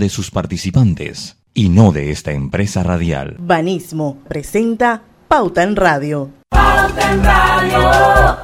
[0.00, 3.36] de sus participantes y no de esta empresa radial.
[3.38, 6.30] Banismo presenta Pauta en Radio.
[6.48, 8.38] Pauta en Radio.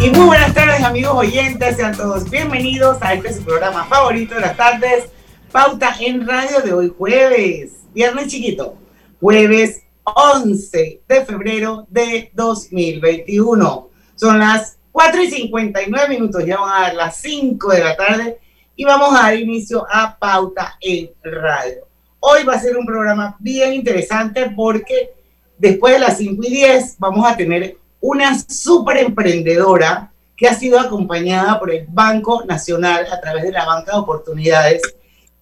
[0.00, 4.40] Y muy buenas tardes amigos oyentes, sean todos bienvenidos a este su programa favorito de
[4.40, 5.04] las tardes,
[5.52, 8.76] Pauta en Radio de hoy jueves, viernes chiquito,
[9.20, 13.88] jueves 11 de febrero de 2021.
[14.14, 18.38] Son las 4 y 59 minutos, ya van a dar las 5 de la tarde
[18.76, 21.86] y vamos a dar inicio a Pauta en Radio.
[22.20, 25.12] Hoy va a ser un programa bien interesante porque
[25.58, 30.78] después de las 5 y 10 vamos a tener una súper emprendedora que ha sido
[30.78, 34.82] acompañada por el Banco Nacional a través de la Banca de Oportunidades.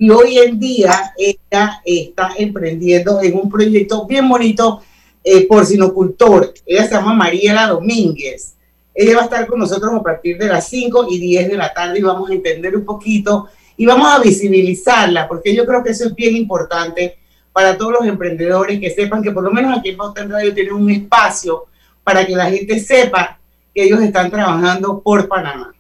[0.03, 4.83] Y hoy en día ella está emprendiendo en un proyecto bien bonito
[5.23, 6.53] eh, por sinocultor.
[6.67, 8.57] Ella se llama Mariela Domínguez.
[8.93, 11.73] Ella va a estar con nosotros a partir de las 5 y 10 de la
[11.73, 15.91] tarde y vamos a entender un poquito y vamos a visibilizarla, porque yo creo que
[15.91, 17.19] eso es bien importante
[17.53, 20.73] para todos los emprendedores que sepan que por lo menos aquí en Pauta Radio tienen
[20.73, 21.67] un espacio
[22.03, 23.39] para que la gente sepa
[23.73, 25.73] que ellos están trabajando por Panamá.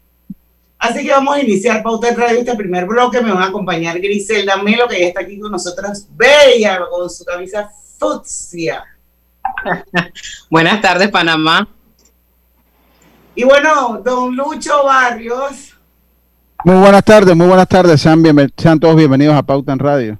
[0.83, 3.21] Así que vamos a iniciar Pauta de Radio, este primer bloque.
[3.21, 7.25] Me van a acompañar Griselda Melo, que ya está aquí con nosotros, bella, con su
[7.25, 8.83] camisa fucsia.
[10.51, 11.69] Buenas tardes, Panamá.
[13.37, 15.73] Y bueno, don Lucho Barrios.
[16.65, 18.01] Muy buenas tardes, muy buenas tardes.
[18.01, 18.21] Sean,
[18.57, 20.19] sean todos bienvenidos a Pauta en Radio.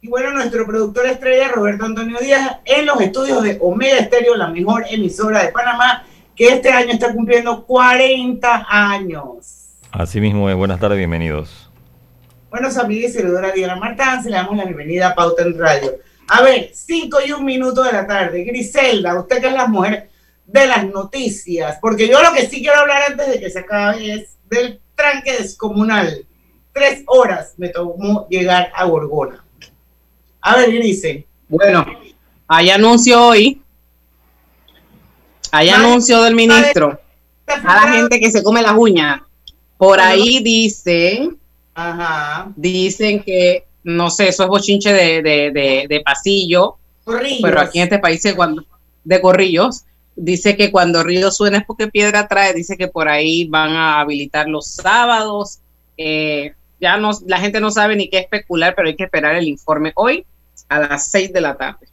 [0.00, 4.48] Y bueno, nuestro productor estrella, Roberto Antonio Díaz, en los estudios de Omega Estéreo, la
[4.48, 6.02] mejor emisora de Panamá,
[6.34, 9.59] que este año está cumpliendo 40 años.
[9.92, 10.56] Así mismo, es.
[10.56, 11.68] buenas tardes, bienvenidos.
[12.48, 15.58] Bueno, su amiga y servidora Diana Martán, se le damos la bienvenida a Pauta en
[15.58, 15.98] Radio.
[16.28, 18.44] A ver, 5 y un minuto de la tarde.
[18.44, 20.08] Griselda, usted que es la mujer
[20.46, 24.12] de las noticias, porque yo lo que sí quiero hablar antes de que se acabe
[24.12, 26.24] es del tranque descomunal.
[26.72, 29.44] Tres horas me tomó llegar a Gorgona.
[30.40, 31.26] A ver, dice.
[31.48, 31.84] Bueno,
[32.46, 33.60] hay anuncio hoy.
[35.50, 37.00] Hay anuncio del ministro.
[37.46, 39.22] A la gente que se come las uñas.
[39.80, 41.38] Por ahí dicen.
[41.74, 42.52] Ajá.
[42.54, 46.76] Dicen que, no sé, eso es bochinche de, de, de, pasillo.
[47.02, 47.40] Corrillos.
[47.40, 48.62] Pero aquí en este país, cuando,
[49.04, 52.52] de corrillos, dice que cuando río suena es porque piedra trae.
[52.52, 55.60] Dice que por ahí van a habilitar los sábados.
[55.96, 59.48] Eh, ya no, la gente no sabe ni qué especular, pero hay que esperar el
[59.48, 60.26] informe hoy
[60.68, 61.86] a las 6 de la tarde.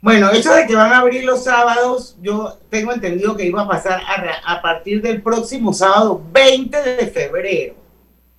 [0.00, 3.68] Bueno, eso de que van a abrir los sábados, yo tengo entendido que iba a
[3.68, 7.74] pasar a, a partir del próximo sábado 20 de febrero.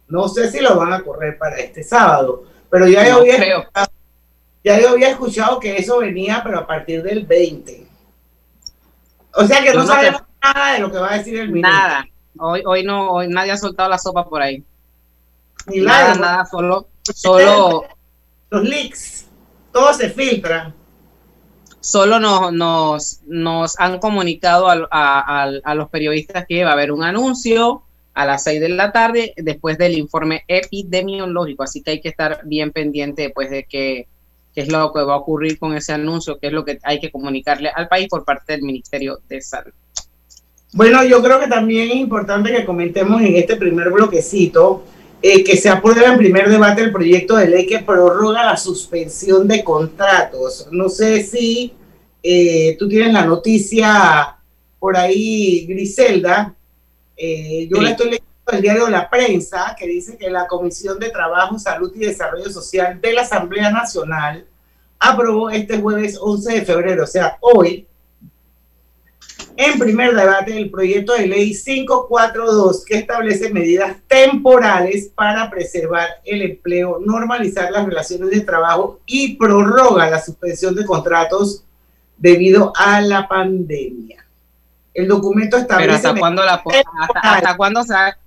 [0.07, 3.35] No sé si lo van a correr para este sábado, pero ya, No yo, había
[3.35, 3.87] escuchado,
[4.63, 7.87] ya yo había escuchado que eso venía, pero a partir del 20.
[9.35, 11.71] O sea que no sabemos nada de lo que va a decir el ministro.
[11.71, 12.05] Nada.
[12.39, 14.63] Hoy, hoy no, hoy nadie ha soltado la sopa por ahí.
[15.67, 17.85] Ni Nada, nada, nada, solo, solo,
[18.49, 19.25] Los leaks,
[19.71, 20.73] todo se filtra.
[21.81, 28.25] Solo nos, nos, han comunicado a, los periodistas que va a haber un anuncio a
[28.25, 32.71] las 6 de la tarde después del informe epidemiológico, así que hay que estar bien
[32.71, 34.07] pendiente pues de qué
[34.55, 37.11] es lo que va a ocurrir con ese anuncio, qué es lo que hay que
[37.11, 39.71] comunicarle al país por parte del Ministerio de Salud.
[40.73, 44.83] Bueno, yo creo que también es importante que comentemos en este primer bloquecito
[45.21, 49.47] eh, que se aprueba en primer debate el proyecto de ley que prorroga la suspensión
[49.47, 50.67] de contratos.
[50.71, 51.73] No sé si
[52.23, 54.35] eh, tú tienes la noticia
[54.79, 56.53] por ahí, Griselda.
[57.17, 57.83] Eh, yo Sí.
[57.83, 61.91] la estoy leyendo del diario La Prensa, que dice que la Comisión de Trabajo, Salud
[61.95, 64.45] y Desarrollo Social de la Asamblea Nacional
[64.97, 67.85] aprobó este jueves 11 de febrero, o sea, hoy,
[69.61, 76.43] en primer debate el proyecto de ley 542 que establece medidas temporales para preservar el
[76.43, 81.65] empleo, normalizar las relaciones de trabajo y prorroga la suspensión de contratos
[82.17, 84.25] debido a la pandemia.
[84.93, 86.07] El documento Pero establece...
[86.07, 88.17] hasta cuándo la hasta, hasta cuándo se ha-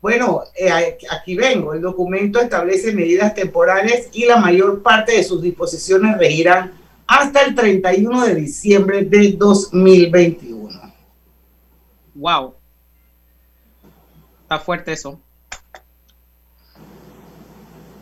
[0.00, 1.74] Bueno, eh, aquí vengo.
[1.74, 6.80] El documento establece medidas temporales y la mayor parte de sus disposiciones regirán
[7.20, 10.80] hasta el 31 de diciembre de 2021.
[12.14, 12.54] Wow.
[14.42, 15.20] Está fuerte eso.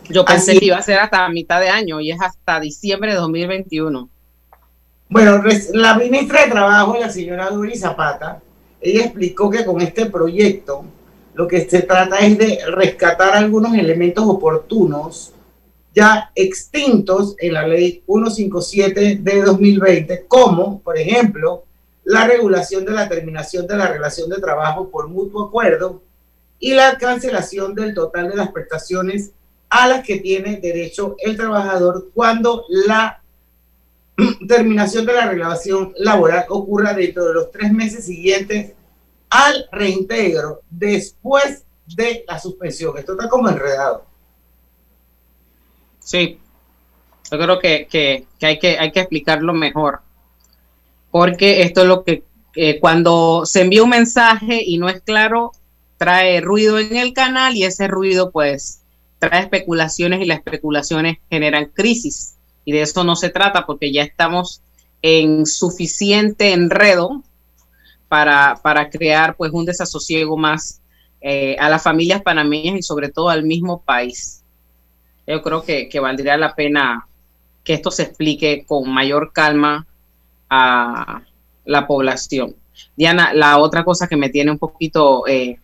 [0.08, 3.12] Yo pensé Así- que iba a ser hasta mitad de año y es hasta diciembre
[3.12, 4.08] de 2021.
[5.08, 5.42] Bueno,
[5.72, 8.40] la ministra de Trabajo, la señora Duri Zapata,
[8.80, 10.84] ella explicó que con este proyecto
[11.34, 15.32] lo que se trata es de rescatar algunos elementos oportunos
[15.94, 21.64] ya extintos en la ley 157 de 2020, como, por ejemplo,
[22.04, 26.02] la regulación de la terminación de la relación de trabajo por mutuo acuerdo
[26.58, 29.32] y la cancelación del total de las prestaciones
[29.68, 33.22] a las que tiene derecho el trabajador cuando la
[34.48, 38.72] terminación de la relación laboral ocurra dentro de los tres meses siguientes
[39.30, 42.98] al reintegro después de la suspensión.
[42.98, 44.09] Esto está como enredado.
[46.10, 46.40] Sí,
[47.30, 50.00] yo creo que, que, hay, que hay que explicarlo mejor,
[51.12, 52.24] porque esto es lo que
[52.80, 55.52] cuando se envía un mensaje y no es claro,
[55.98, 58.80] trae ruido en el canal y ese ruido pues
[59.20, 62.34] trae especulaciones y las especulaciones generan crisis.
[62.64, 64.62] Y de eso no se trata porque ya estamos
[65.02, 67.22] en suficiente enredo
[68.08, 70.80] para, para crear pues un desasosiego más
[71.20, 74.39] eh, a las familias panameñas y sobre todo al mismo país.
[75.30, 77.06] Yo creo que, valdría la pena
[77.62, 79.86] que esto se explique con mayor calma
[80.48, 81.22] a
[81.64, 82.56] la población.
[82.96, 85.58] Diana, la otra cosa que me tiene un poquito, eh,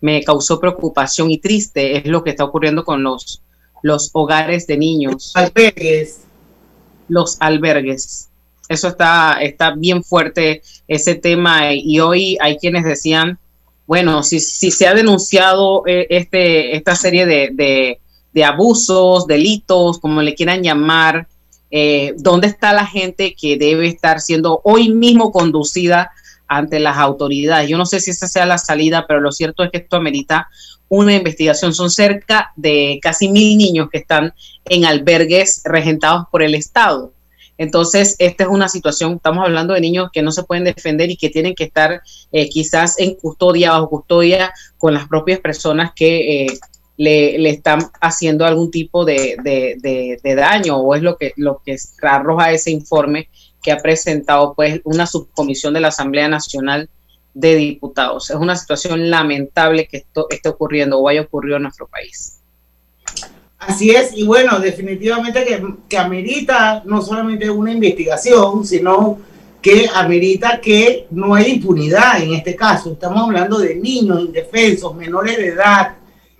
[0.00, 3.42] me causó preocupación y triste es lo que está ocurriendo con los,
[3.82, 5.32] los hogares de niños.
[5.34, 6.24] Albergues.
[7.08, 8.28] Los albergues
[8.68, 11.72] eso está, está bien fuerte, ese tema.
[11.72, 13.38] Y hoy hay quienes decían,
[13.86, 18.00] bueno, si, si se ha denunciado eh, este, esta serie de, de,
[18.44, 21.26] abusos, delitos, como le quieran llamar,
[21.70, 26.10] eh, ¿dónde está la gente que debe estar siendo hoy mismo conducida
[26.46, 27.68] ante las autoridades?
[27.68, 30.48] Yo no sé si esa sea la salida, pero lo cierto es que esto amerita
[30.88, 31.74] una investigación.
[31.74, 34.32] Son cerca de casi mil niños que están
[34.64, 37.12] en albergues regentados por el Estado.
[37.58, 41.16] Entonces, esta es una situación, estamos hablando de niños que no se pueden defender y
[41.16, 46.44] que tienen que estar eh, quizás en custodia, bajo custodia, con las propias personas que
[46.44, 46.58] eh,
[46.98, 49.36] le, están haciendo algún tipo de,
[50.36, 53.28] daño, o es lo que, lo que arroja ese informe
[53.62, 56.90] que ha presentado pues una subcomisión de la Asamblea Nacional
[57.34, 58.30] de Diputados.
[58.30, 62.40] Es una situación lamentable que esto esté ocurriendo o haya ocurrido en nuestro país.
[63.58, 69.18] Así es, y bueno, definitivamente que, que, amerita no solamente una investigación, sino
[69.60, 72.92] que amerita que no hay impunidad en este caso.
[72.92, 75.97] Estamos hablando de niños indefensos, menores de edad,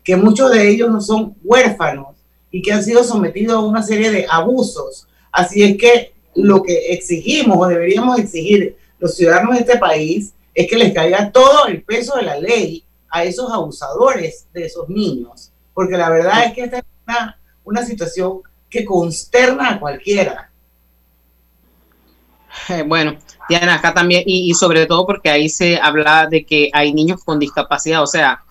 [0.09, 2.17] que muchos de ellos no son huérfanos
[2.51, 5.07] y que han sido sometidos a una serie de abusos.
[5.31, 10.67] Así es que lo que exigimos o deberíamos exigir los ciudadanos de este país es
[10.67, 15.53] que les caiga todo el peso de la ley a esos abusadores de esos niños.
[15.75, 16.83] Porque la verdad es que esta
[17.63, 18.41] una, situación
[18.71, 20.51] que consterna a cualquiera.
[22.71, 26.95] Eh, bueno, Diana, acá también, y, sobre todo porque ahí se habla de que hay
[26.95, 28.43] niños con discapacidad, o sea,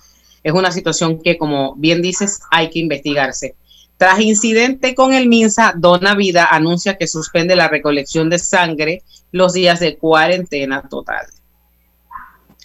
[0.47, 3.55] es una situación que, como bien dices, hay que investigarse.
[3.97, 9.03] Tras incidente con el MINSA, Dona Vida anuncia que suspende la recolección de sangre
[9.33, 11.25] los días de cuarentena total.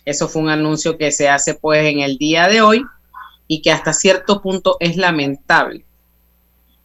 [0.04, 2.84] Eso fue un anuncio que se hace pues en el día de hoy
[3.48, 5.84] y que hasta cierto punto es lamentable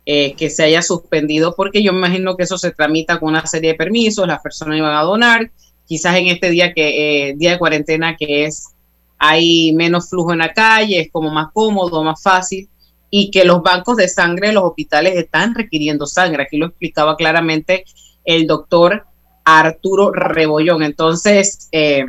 [0.07, 3.73] eh, que se haya suspendido, porque yo imagino que eso se tramita con una serie
[3.73, 5.51] de permisos, las personas iban a donar,
[5.85, 8.73] quizás en este día que eh, día de cuarentena que es
[9.17, 12.69] hay menos flujo en la calle, es como más cómodo, más fácil,
[13.09, 16.43] y que los bancos de sangre de los hospitales están requiriendo sangre.
[16.43, 17.85] Aquí lo explicaba claramente
[18.25, 19.05] el doctor
[19.45, 20.83] Arturo Rebollón.
[20.83, 22.05] Entonces, eh,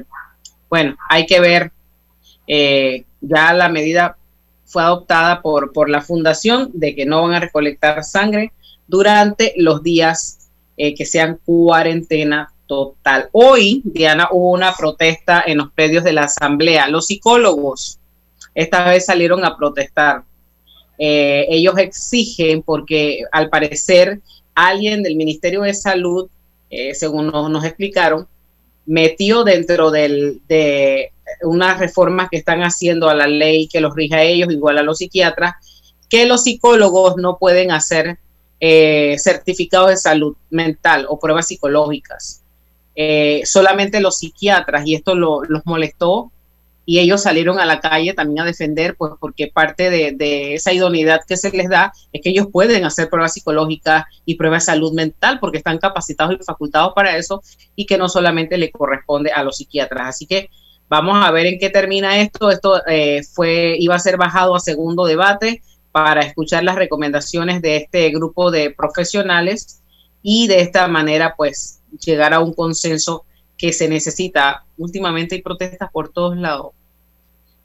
[0.68, 1.73] bueno, hay que ver
[3.21, 4.16] ya la medida
[4.64, 8.52] fue adoptada por, por la fundación de que no van a recolectar sangre
[8.87, 13.28] durante los días eh, que sean cuarentena total.
[13.32, 16.87] Hoy, Diana, hubo una protesta en los predios de la Asamblea.
[16.87, 17.98] Los psicólogos
[18.54, 20.22] esta vez salieron a protestar.
[20.98, 24.20] Eh, ellos exigen, porque al parecer
[24.54, 26.28] alguien del Ministerio de Salud,
[26.70, 28.28] eh, según nos, explicaron,
[28.87, 31.10] metió dentro de
[31.42, 34.82] unas reformas que están haciendo a la ley que los rige a ellos, igual a
[34.82, 35.54] los psiquiatras,
[36.08, 38.18] que los psicólogos no pueden hacer
[38.60, 42.42] eh, certificados de salud mental o pruebas psicológicas.
[43.00, 46.33] Eh, solamente los psiquiatras, y esto los molestó,
[46.85, 50.73] y ellos salieron a la calle también a defender, pues porque parte de, de, esa
[50.73, 54.73] idoneidad que se les da es que ellos pueden hacer pruebas psicológicas y pruebas de
[54.73, 57.43] salud mental porque están capacitados y facultados para eso
[57.76, 60.09] y que no solamente le corresponde a los psiquiatras.
[60.09, 60.49] Así que
[60.88, 62.50] Vamos a ver en qué termina esto.
[62.50, 65.62] Esto eh, fue, iba a ser bajado a segundo debate
[65.93, 69.83] para escuchar las recomendaciones de este grupo de profesionales
[70.23, 73.25] y de esta manera, pues, llegar a un consenso
[73.57, 74.64] que se necesita.
[74.76, 76.73] Últimamente hay protestas por todos lados.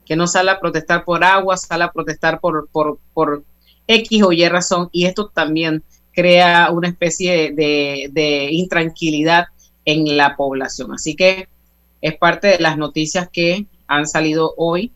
[0.04, 3.44] Que no sale a protestar por agua, sale a protestar por, por, por
[3.86, 9.46] X o Y razón y esto también crea una especie de, de intranquilidad
[9.84, 10.92] en la población.
[10.92, 11.48] Así que
[12.00, 14.92] es parte de las noticias que han salido hoy.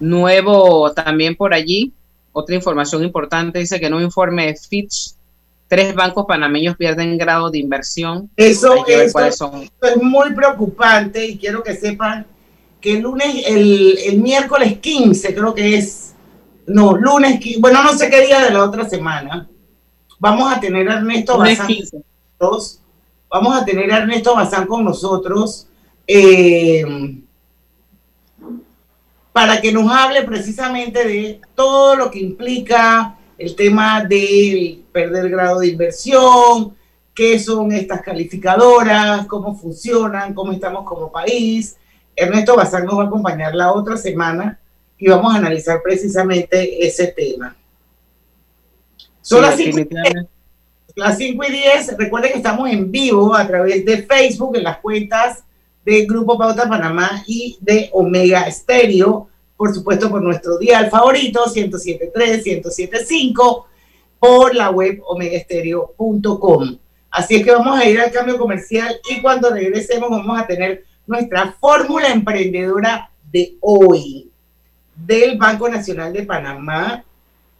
[0.00, 1.92] Nuevo también por allí,
[2.32, 5.14] otra información importante, dice que un informe de Fitch,
[5.68, 8.30] tres bancos panameños pierden grado de inversión.
[8.36, 9.14] Eso, es
[10.00, 12.26] muy preocupante y quiero que sepan
[12.80, 16.14] que el lunes, el, el, miércoles 15 creo que es,
[16.66, 19.48] no, lunes, bueno, no sé qué día de la otra semana,
[20.18, 21.68] vamos a tener a Ernesto Bazán,
[23.28, 25.66] vamos a tener a Ernesto Bazán con nosotros
[26.06, 26.84] eh,
[29.32, 35.60] para que nos hable precisamente de todo lo que implica el tema de perder grado
[35.60, 36.76] de inversión,
[37.14, 41.76] qué son estas calificadoras, cómo funcionan, cómo estamos como país.
[42.14, 44.58] Ernesto Bazán nos va a acompañar la otra semana
[44.98, 47.56] y vamos a analizar precisamente ese tema.
[49.20, 49.78] Son las, 5
[51.44, 51.96] y 10.
[51.96, 55.44] Recuerden que estamos en vivo a través de Facebook en las cuentas
[55.84, 59.28] de Grupo Pauta Panamá y de Omega Estéreo
[59.58, 63.64] por supuesto por nuestro dial favorito, 107.3, 107.5,
[64.20, 66.78] por la web omegaestereo.com.
[67.10, 70.84] Así es que vamos a ir al cambio comercial y cuando regresemos vamos a tener
[71.08, 74.30] nuestra fórmula emprendedora de hoy
[74.94, 77.04] del Banco Nacional de Panamá.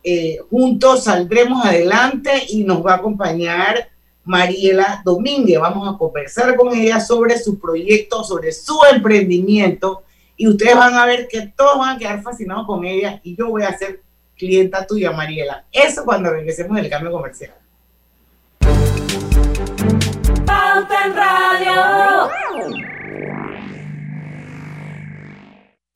[0.05, 3.89] Eh, juntos saldremos adelante y nos va a acompañar
[4.25, 5.59] Mariela Domínguez.
[5.59, 10.05] Vamos a conversar con ella sobre su proyecto, sobre su emprendimiento
[10.39, 13.49] y ustedes van a ver que todos van a quedar fascinados con ella y yo
[13.49, 14.01] voy a ser
[14.37, 15.65] clienta tuya, Mariela.
[15.73, 17.55] Eso cuando regresemos del cambio comercial.
[20.47, 22.88] Pauta en Radio.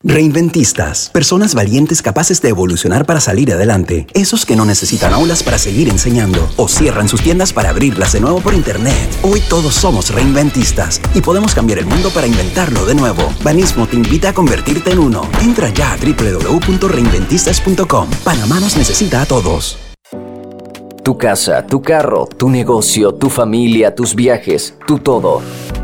[0.05, 5.57] Reinventistas, personas valientes capaces de evolucionar para salir adelante, esos que no necesitan aulas para
[5.57, 8.93] seguir enseñando o cierran sus tiendas para abrirlas de nuevo por internet.
[9.21, 13.33] Hoy todos somos reinventistas y podemos cambiar el mundo para inventarlo de nuevo.
[13.45, 15.21] Banismo te invita a convertirte en uno.
[15.41, 18.09] Entra ya a www.reinventistas.com.
[18.25, 19.77] Panamá nos necesita a todos.
[21.01, 25.41] Tu casa, tu carro, tu negocio, tu familia, tus viajes, tu todo.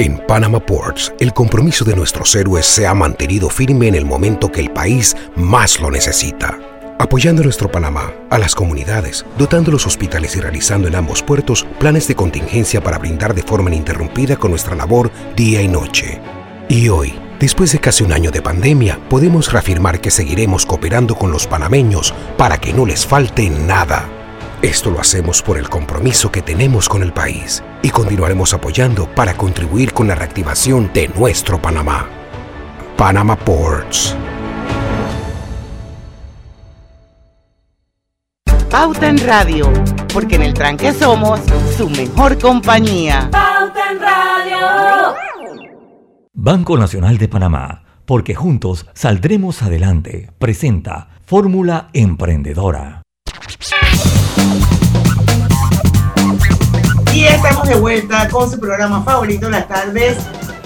[0.00, 4.50] En Panama Ports, el compromiso de nuestros héroes se ha mantenido firme en el momento
[4.50, 6.58] que el país más lo necesita.
[6.98, 11.66] Apoyando a nuestro Panamá, a las comunidades, dotando los hospitales y realizando en ambos puertos
[11.78, 16.18] planes de contingencia para brindar de forma ininterrumpida con nuestra labor día y noche.
[16.70, 21.30] Y hoy, después de casi un año de pandemia, podemos reafirmar que seguiremos cooperando con
[21.30, 24.19] los panameños para que no les falte nada.
[24.62, 29.34] Esto lo hacemos por el compromiso que tenemos con el país y continuaremos apoyando para
[29.34, 32.06] contribuir con la reactivación de nuestro Panamá.
[32.98, 34.14] Panama Ports.
[38.70, 39.72] Pauta en Radio,
[40.12, 41.40] porque en el tranque somos
[41.78, 43.30] su mejor compañía.
[43.32, 45.14] Pauta en Radio.
[46.34, 50.30] Banco Nacional de Panamá, porque juntos saldremos adelante.
[50.38, 52.99] Presenta Fórmula Emprendedora.
[57.12, 60.16] Y estamos de vuelta con su programa favorito las tardes,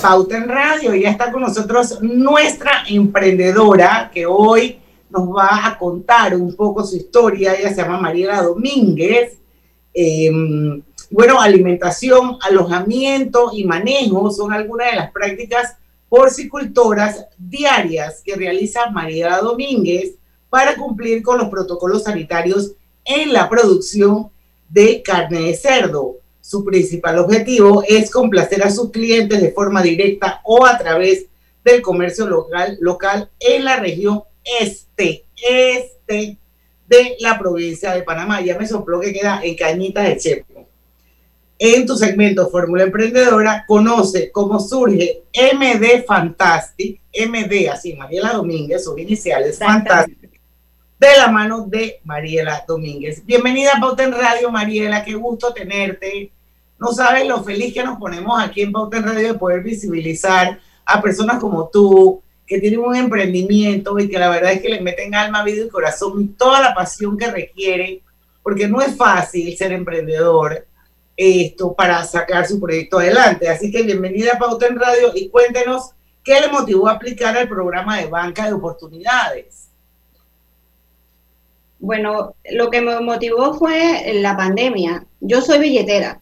[0.02, 0.94] Pauta en Radio.
[0.94, 6.84] Y ya está con nosotros nuestra emprendedora que hoy nos va a contar un poco
[6.84, 7.54] su historia.
[7.54, 9.38] Ella se llama Mariela Domínguez.
[9.94, 15.76] Em, bueno, alimentación, alojamiento y manejo son algunas de las prácticas
[16.10, 20.16] porcicultoras diarias que realiza Mariela Domínguez
[20.50, 22.72] para cumplir con los protocolos sanitarios
[23.04, 24.28] en la producción
[24.68, 26.16] de carne de cerdo.
[26.44, 31.24] Su principal objetivo es complacer a sus clientes de forma directa o a través
[31.64, 34.24] del comercio local, local en la región
[34.60, 36.36] este, este
[36.86, 38.42] de la provincia de Panamá.
[38.42, 40.68] Ya me sopló que queda en Cañita de Chepo.
[41.58, 48.98] En tu segmento Fórmula Emprendedora, conoce cómo surge MD Fantastic, MD, así, Mariela Domínguez, sus
[48.98, 50.30] iniciales, Fantastic,
[50.98, 53.24] de la mano de Mariela Domínguez.
[53.24, 56.33] Bienvenida a Pauta en Radio, Mariela, qué gusto tenerte.
[56.84, 60.60] No sabes lo feliz que nos ponemos aquí en Pauta en Radio de poder visibilizar
[60.84, 64.82] a personas como tú, que tienen un emprendimiento y que la verdad es que le
[64.82, 68.02] meten alma, vida y corazón y toda la pasión que requiere,
[68.42, 70.66] porque no es fácil ser emprendedor
[71.16, 73.48] esto para sacar su proyecto adelante.
[73.48, 77.48] Así que bienvenida a Pauta en Radio y cuéntenos qué le motivó a aplicar al
[77.48, 79.70] programa de banca de oportunidades.
[81.78, 85.06] Bueno, lo que me motivó fue la pandemia.
[85.20, 86.20] Yo soy billetera.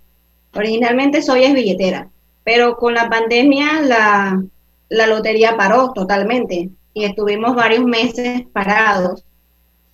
[0.54, 2.08] Originalmente soy es billetera,
[2.44, 4.42] pero con la pandemia la,
[4.88, 9.24] la lotería paró totalmente y estuvimos varios meses parados.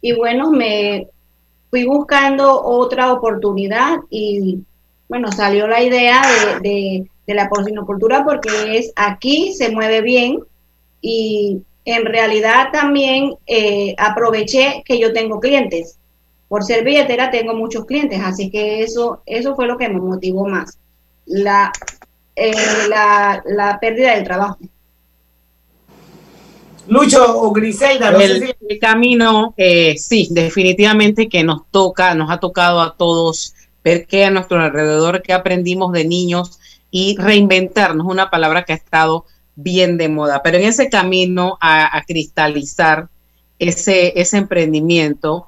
[0.00, 1.08] Y bueno, me
[1.70, 4.58] fui buscando otra oportunidad y
[5.08, 6.22] bueno, salió la idea
[6.62, 10.38] de, la porcinocultura porque es aquí se mueve bien
[11.02, 15.97] y en realidad también eh, aproveché que yo tengo clientes.
[16.48, 20.48] Por ser billetera tengo muchos clientes, así que eso, eso fue lo que me motivó
[20.48, 20.78] más,
[21.26, 21.70] la,
[22.34, 22.52] eh,
[22.88, 24.58] la, la pérdida del trabajo.
[26.88, 32.94] Lucho o Griselda, el, camino, eh, sí, definitivamente que nos toca, nos ha tocado a
[32.96, 36.58] todos ver qué a nuestro alrededor, qué aprendimos de niños
[36.90, 40.42] y reinventarnos, una palabra que ha estado bien de moda.
[40.42, 43.08] Pero en ese camino a, cristalizar
[43.58, 45.47] ese, ese emprendimiento,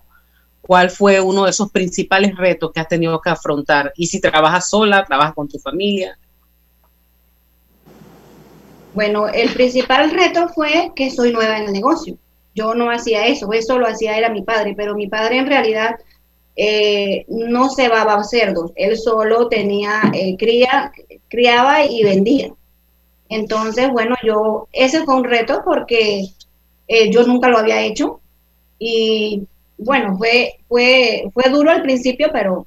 [0.71, 3.93] ¿cuál fue uno de esos principales retos que has tenido que afrontar?
[3.97, 6.17] Y si trabajas sola, trabajas con tu familia.
[8.95, 12.17] Bueno, el principal reto fue que soy nueva en el negocio.
[12.55, 15.97] Yo no hacía eso, eso lo hacía era mi padre, pero mi padre en realidad
[16.55, 20.93] eh, no cebaba cerdos, él solo tenía, eh, cría,
[21.27, 22.53] criaba y vendía.
[23.29, 26.27] Entonces, bueno, yo, ese fue un reto porque
[26.87, 28.21] eh, yo nunca lo había hecho
[28.79, 29.49] y
[29.81, 32.67] bueno, fue, fue, fue duro al principio, pero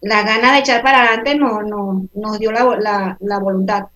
[0.00, 3.86] la gana de echar para adelante no, no, nos dio la, la, voluntad.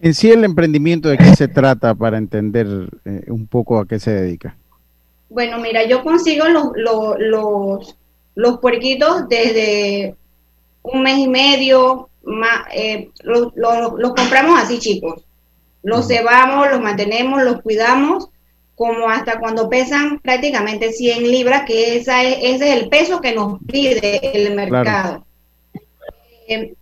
[0.00, 2.66] En sí, el emprendimiento, ¿de qué se trata para entender
[3.26, 4.56] un poco a qué se dedica?
[5.28, 7.96] Bueno, mira, yo consigo los, los,
[8.34, 10.16] los puerquitos desde
[10.82, 13.52] un mes y medio, más, eh, los,
[14.16, 15.24] compramos así chicos.
[15.82, 18.28] Los cebamos, los mantenemos, los cuidamos,
[18.80, 23.34] como hasta cuando pesan prácticamente 100 libras, que esa es, ese es el peso que
[23.34, 25.26] nos pide el mercado.
[26.48, 26.72] Eh,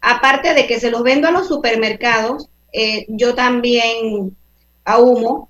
[0.00, 4.36] aparte de que se los vendo a los supermercados, eh, yo también
[4.84, 5.48] ahumo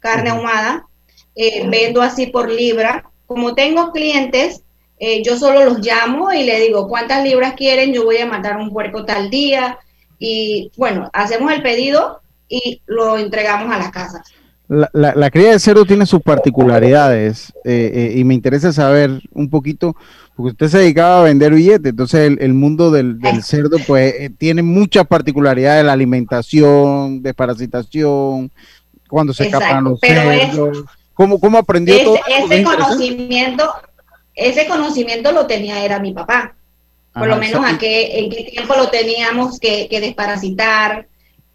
[0.00, 0.88] carne ahumada,
[1.36, 3.08] vendo así por libra.
[3.28, 4.64] Como tengo clientes,
[4.98, 8.56] eh, yo solo los llamo y le digo cuántas libras quieren, yo voy a matar
[8.56, 9.78] un puerco tal día
[10.18, 14.24] y bueno, hacemos el pedido y lo entregamos a la casa.
[14.68, 19.48] La, la, cría de cerdo tiene sus particularidades eh, eh, y me interesa saber un
[19.48, 19.94] poquito,
[20.34, 25.06] porque usted se dedicaba a vender billetes, entonces el, mundo del, cerdo pues tiene muchas
[25.06, 28.50] particularidades, la alimentación, desparasitación,
[29.08, 30.84] cuando se escapan los cerdos.
[31.14, 32.18] ¿Cómo, ¿Cómo, aprendió todo?
[32.28, 33.72] Ese conocimiento,
[34.34, 36.56] ese conocimiento lo tenía era mi papá.
[37.14, 41.06] Por lo menos a qué, en qué tiempo lo teníamos que, desparasitar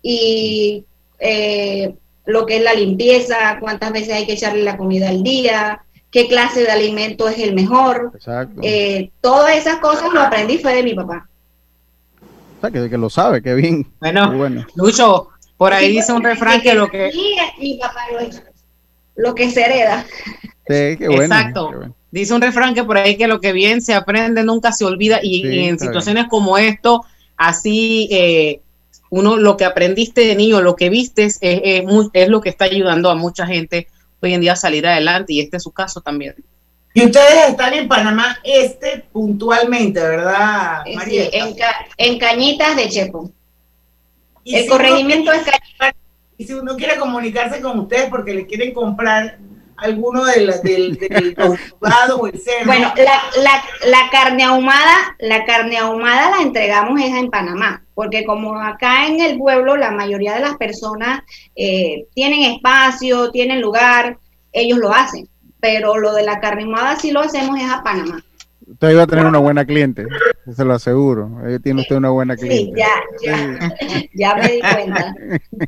[0.02, 0.84] y
[1.20, 1.94] eh,
[2.26, 6.28] lo que es la limpieza, cuántas veces hay que echarle la comida al día, qué
[6.28, 8.12] clase de alimento es el mejor.
[8.62, 11.28] Eh, todas esas cosas lo aprendí fue de mi papá.
[12.58, 13.88] O sea, que, que lo sabe, qué bien.
[14.00, 14.68] Bueno, bueno.
[14.76, 17.12] Lucho, por ahí dice un refrán que, lo que...
[17.60, 18.30] Mi papá lo,
[19.16, 20.06] lo que se hereda.
[20.68, 21.24] Sí, qué bueno.
[21.24, 21.72] Exacto.
[22.12, 25.20] Dice un refrán que por ahí que lo que bien se aprende nunca se olvida
[25.24, 27.06] y, en situaciones como esto,
[27.38, 28.62] así eh,
[29.12, 33.10] uno lo que aprendiste de niño, lo que viste es, es, lo que está ayudando
[33.10, 33.88] a mucha gente
[34.22, 36.36] hoy en día a salir adelante y este es su caso también.
[36.94, 41.24] Y ustedes están en Panamá Este puntualmente, ¿verdad, eh, María?
[41.26, 41.58] Sí,
[41.98, 43.32] en, Cañitas de Chepo.
[44.46, 45.94] El corregimiento es Cañitas.
[46.38, 49.40] Y si uno quiere comunicarse con ustedes porque le quieren comprar
[49.76, 51.36] alguno de la, del, del
[52.18, 52.66] o el cerdo.
[52.66, 58.26] Bueno, la, la, la, carne ahumada, la carne ahumada la entregamos es en Panamá, porque
[58.26, 61.22] como acá en el pueblo la mayoría de las personas
[61.56, 64.18] eh, tienen espacio, tienen lugar,
[64.52, 68.24] ellos lo hacen, pero lo de la carne ahumada sí lo hacemos es a Panamá.
[68.68, 70.08] Usted iba a tener una buena cliente,
[70.52, 71.30] se lo aseguro.
[71.46, 72.74] Ahí tiene usted una buena cliente.
[72.74, 72.90] Sí, ya,
[73.24, 73.76] ya,
[74.16, 75.16] ya me di cuenta.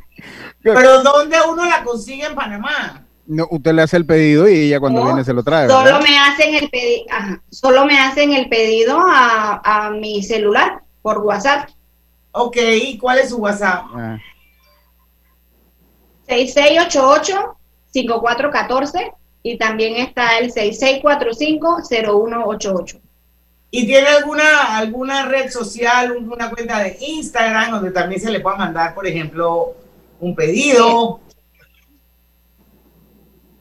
[0.62, 3.06] Pero ¿dónde uno la consigue en Panamá?
[3.28, 5.68] No, usted le hace el pedido y ella cuando viene se lo trae.
[5.68, 7.04] Solo me hacen el pedido,
[7.48, 11.70] solo me hacen el pedido a, mi celular por WhatsApp.
[12.36, 13.84] Ok, ¿y cuál es su WhatsApp?
[13.94, 14.18] Ah,
[16.26, 23.00] 6688-5414 y también está el 6645-0188.
[23.70, 28.56] ¿Y tiene alguna, alguna red social, una cuenta de Instagram donde también se le pueda
[28.56, 29.76] mandar, por ejemplo,
[30.18, 31.20] un pedido?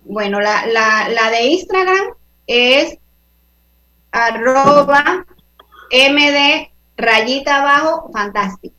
[0.04, 2.16] Bueno, la, la, la de Instagram
[2.48, 2.98] es
[4.12, 5.28] arroba
[5.92, 8.76] md rayita abajo fantástico.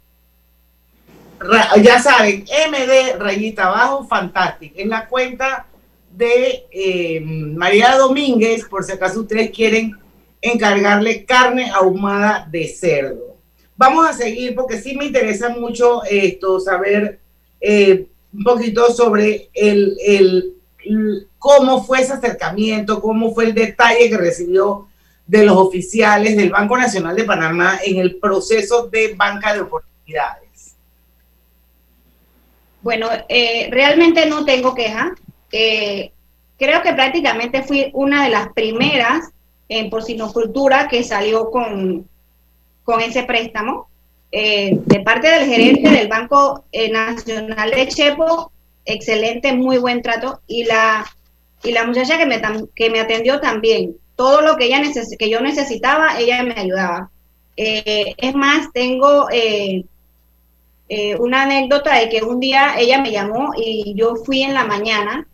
[1.82, 4.74] Ya saben, MD rayita abajo, fantástico.
[4.78, 5.66] Es la cuenta
[6.10, 9.96] de eh, María Domínguez, por si acaso ustedes quieren
[10.40, 13.36] encargarle carne ahumada de cerdo.
[13.76, 17.18] Vamos a seguir porque sí me interesa mucho esto, saber
[17.60, 20.54] eh, un poquito sobre el- el-
[21.38, 24.86] cómo fue ese acercamiento, cómo fue el detalle que recibió
[25.26, 30.74] de los oficiales del Banco Nacional de Panamá en el proceso de banca de oportunidades.
[32.82, 35.14] Bueno, eh, realmente no tengo queja.
[35.50, 36.12] Eh,
[36.58, 39.30] creo que prácticamente fui una de las primeras
[39.68, 42.06] en porcinocultura que salió con,
[42.82, 43.88] con ese préstamo.
[44.30, 48.50] Eh, de parte del gerente del Banco Nacional de Chepo,
[48.84, 50.40] excelente, muy buen trato.
[50.46, 51.06] Y la,
[51.62, 52.42] y la muchacha que me,
[52.74, 57.10] que me atendió también, todo lo que, ella neces que yo necesitaba, ella me ayudaba.
[57.56, 59.84] Eh, es más, tengo eh,
[60.88, 64.64] eh, una anécdota de que un día ella me llamó y yo fui en la
[64.64, 65.26] mañana,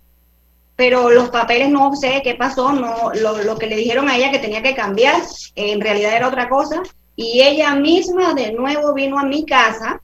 [0.76, 4.30] pero los papeles no sé qué pasó, no lo, lo que le dijeron a ella
[4.30, 5.20] que tenía que cambiar,
[5.54, 6.82] en realidad era otra cosa,
[7.16, 10.00] y ella misma de nuevo vino a mi casa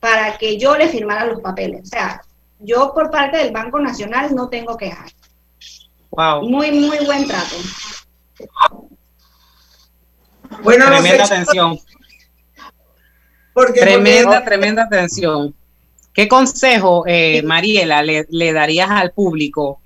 [0.00, 1.82] para que yo le firmara los papeles.
[1.82, 2.22] O sea,
[2.58, 5.14] yo por parte del Banco Nacional no tengo quejas.
[6.10, 6.48] Wow.
[6.48, 7.56] Muy, muy buen trato.
[10.62, 11.78] Bueno, no Tremenda sé, atención.
[13.52, 15.54] porque Tremenda, porque- tremenda atención.
[16.12, 19.80] ¿Qué consejo, eh, Mariela, le, le darías al público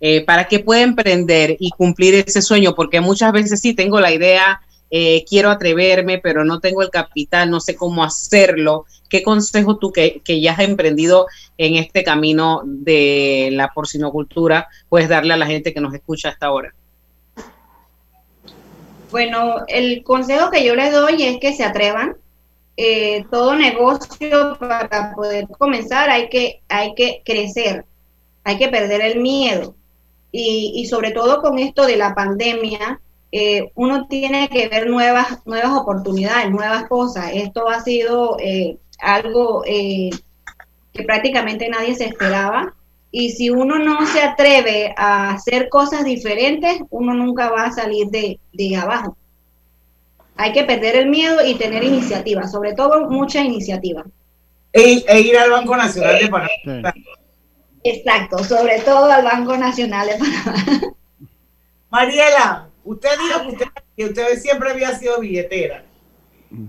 [0.00, 2.74] eh, para que pueda emprender y cumplir ese sueño?
[2.74, 7.48] Porque muchas veces sí tengo la idea, eh, quiero atreverme, pero no tengo el capital,
[7.50, 8.86] no sé cómo hacerlo.
[9.08, 15.08] ¿Qué consejo tú que, que ya has emprendido en este camino de la porcinocultura puedes
[15.08, 16.74] darle a la gente que nos escucha hasta ahora?
[19.10, 22.16] Bueno, el consejo que yo les doy es que se atrevan.
[22.76, 27.84] Eh, todo negocio para poder comenzar hay que, hay que crecer,
[28.44, 29.74] hay que perder el miedo.
[30.30, 35.46] Y, y sobre todo con esto de la pandemia, eh, uno tiene que ver nuevas,
[35.46, 37.30] nuevas oportunidades, nuevas cosas.
[37.34, 40.10] Esto ha sido eh, algo eh,
[40.92, 42.74] que prácticamente nadie se esperaba.
[43.10, 48.08] Y si uno no se atreve a hacer cosas diferentes, uno nunca va a salir
[48.08, 49.16] de, de abajo.
[50.36, 54.04] Hay que perder el miedo y tener iniciativa, sobre todo mucha iniciativa.
[54.72, 56.94] e, e ir al Banco Nacional de Panamá.
[57.82, 60.80] Exacto, sobre todo al Banco Nacional de Panamá.
[61.90, 63.66] Mariela, usted dijo que usted,
[63.96, 65.84] que usted siempre había sido billetera,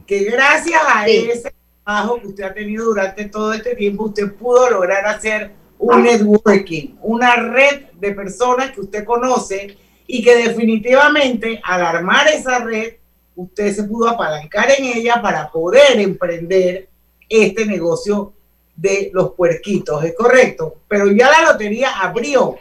[0.08, 1.30] que gracias a Sí.
[1.32, 6.04] ese trabajo que usted ha tenido durante todo este tiempo, usted pudo lograr hacer un
[6.04, 12.96] networking, una red de personas que usted conoce y que definitivamente al armar esa red,
[13.36, 16.90] usted se pudo apalancar en ella para poder emprender
[17.30, 18.34] este negocio
[18.76, 20.82] de los puerquitos, ¿es correcto?
[20.88, 22.58] Pero ya la lotería abrió.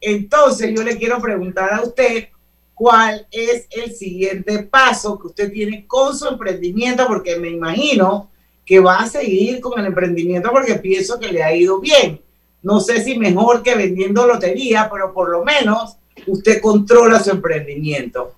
[0.00, 2.28] Entonces yo le quiero preguntar a usted
[2.74, 8.30] cuál es el siguiente paso que usted tiene con su emprendimiento, porque me imagino
[8.64, 12.20] que va a seguir con el emprendimiento porque pienso que le ha ido bien.
[12.62, 15.96] No sé si mejor que vendiendo lotería, pero por lo menos
[16.26, 18.34] usted controla su emprendimiento.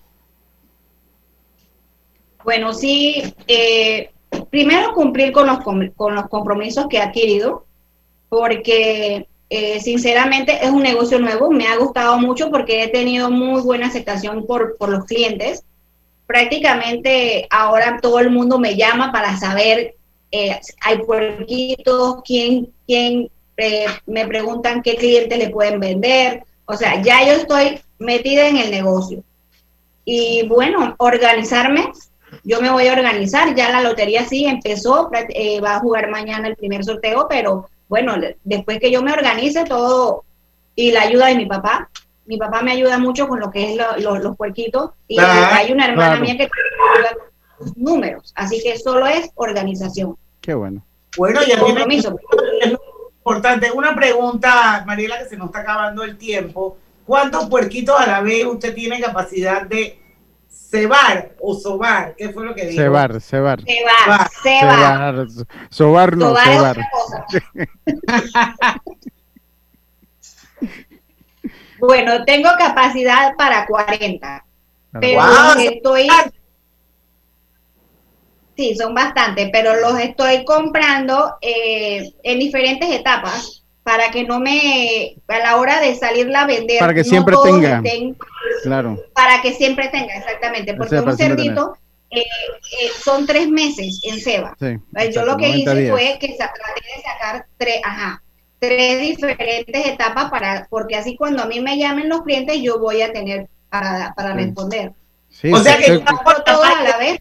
[2.42, 4.10] Bueno, sí, eh,
[4.50, 7.66] primero cumplir con los, con los compromisos que he adquirido,
[8.28, 13.62] porque eh, sinceramente es un negocio nuevo, me ha gustado mucho porque he tenido muy
[13.62, 15.64] buena aceptación por, por los clientes.
[16.26, 19.94] Prácticamente ahora todo el mundo me llama para saber,
[20.36, 26.44] eh, hay puerquitos, quién, quién eh, me preguntan qué clientes le pueden vender.
[26.66, 29.22] O sea, ya yo estoy metida en el negocio.
[30.04, 31.90] Y bueno, organizarme,
[32.44, 36.48] yo me voy a organizar, ya la lotería sí empezó, eh, va a jugar mañana
[36.48, 40.24] el primer sorteo, pero bueno, después que yo me organice todo
[40.74, 41.88] y la ayuda de mi papá,
[42.26, 45.56] mi papá me ayuda mucho con lo que es lo- lo- los puerquitos y Ah,
[45.56, 46.24] hay una hermana claro.
[46.24, 50.16] mía que ayuda con los números, así que solo es organización.
[50.46, 50.86] Qué bueno.
[51.16, 52.16] Bueno, ya tiene Compromiso.
[52.62, 52.70] es
[53.18, 53.72] importante.
[53.72, 56.78] Una pregunta, Mariela, que se nos está acabando el tiempo.
[57.04, 59.98] ¿Cuántos puerquitos a la vez usted tiene capacidad de
[60.48, 62.80] cebar o sobar, ¿qué fue lo que dijo?
[62.80, 63.60] Cebar, cebar.
[63.64, 65.26] Cebar, cebar.
[65.68, 66.78] Sobar no, cebar.
[66.78, 67.24] otra cosa.
[71.78, 74.46] Bueno, tengo capacidad para 40,
[74.98, 76.08] pero los estoy...
[78.56, 85.14] Sí, son bastantes, pero los estoy comprando eh, en diferentes etapas para que no me,
[85.28, 87.80] a la hora de salirla a vender, Para que no siempre tenga.
[87.82, 88.16] estén-
[88.62, 88.98] Claro.
[89.14, 91.76] para que siempre tenga, exactamente, porque sea, un cerdito
[92.10, 94.56] eh, eh, son tres meses en ceba.
[94.58, 94.76] Sí.
[95.12, 95.90] Yo lo que 90 hice días.
[95.92, 98.22] fue que traté de sacar tres, ajá,
[98.58, 103.02] tres diferentes etapas para, porque así cuando a mí me llamen los clientes, yo voy
[103.02, 104.36] a tener para, para Sí.
[104.38, 104.92] responder.
[105.28, 107.20] Sí, O sea que sí, Compro todos a la vez.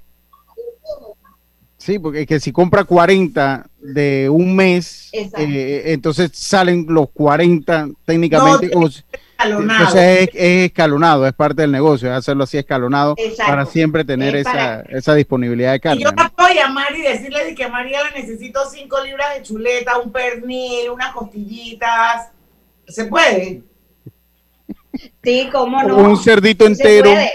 [1.86, 5.46] Sí, porque es que si compra 40 de un mes, Exacto.
[5.48, 8.72] eh, entonces salen los 40 técnicamente.
[8.74, 9.80] No, o- escalonado.
[9.80, 13.52] entonces es, es escalonado, es parte del negocio, es hacerlo así escalonado Exacto.
[13.52, 16.02] para siempre tener Es esa, para- esa disponibilidad de Y carne.
[16.02, 16.24] yo ¿no?
[16.24, 20.90] la puedo llamar y decirle de que Mariela necesito cinco libras de chuleta, un pernil,
[20.90, 22.30] unas costillitas.
[22.88, 23.62] ¿Se puede?
[25.24, 25.98] Sí, cómo no.
[25.98, 27.30] Un cerdito Sí se entero, puede.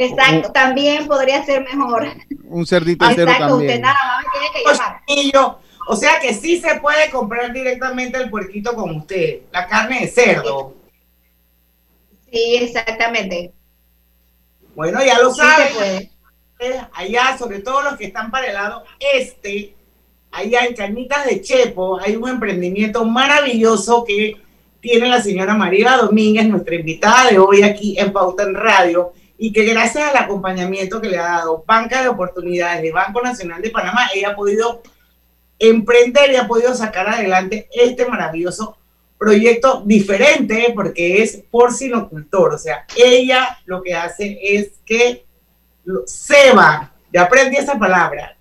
[0.00, 2.06] Exacto, también podría ser mejor.
[2.44, 3.80] un cerdito entero Exacto, usted también.
[3.82, 5.00] nada más me tiene que llamar.
[5.06, 5.58] Costillo.
[5.90, 10.08] O sea que sí se puede comprar directamente el puerquito con usted, la carne de
[10.08, 10.74] cerdo.
[12.30, 13.52] Sí, exactamente.
[14.74, 15.68] Bueno, ya lo Sí saben.
[15.68, 16.10] se
[16.58, 16.80] puede.
[16.92, 18.84] allá, sobre todo los que están para el lado
[19.14, 19.74] este,
[20.30, 24.36] allá en Cañitas de Chepo, hay un emprendimiento maravilloso que
[24.80, 29.52] tiene la señora María Domínguez, nuestra invitada de hoy aquí en Pauta en Radio, y
[29.52, 33.70] que gracias al acompañamiento que le ha dado Banca de Oportunidades de Banco Nacional de
[33.70, 34.82] Panamá, ella ha podido
[35.58, 38.76] emprender y ha podido sacar adelante este maravilloso
[39.18, 45.24] proyecto diferente porque es porcinocultor, o sea, ella lo que hace es que
[45.84, 48.36] lo- ceba, ya aprendí esa palabra,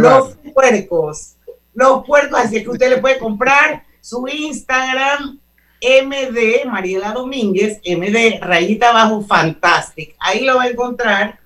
[0.00, 1.34] los puercos,
[1.74, 5.38] los puercos, así es que usted le puede comprar su Instagram
[5.82, 11.40] MD, Mariela Domínguez, MD, rayita abajo, fantastic, ahí lo va a encontrar,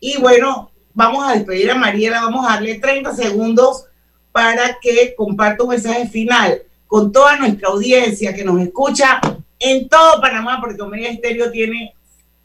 [0.00, 3.86] y bueno, vamos a despedir a Mariela, vamos a darle 30 segundos
[4.32, 9.20] para que comparta un mensaje final con toda nuestra audiencia que nos escucha
[9.58, 11.94] en todo Panamá, porque Omega Estéreo tiene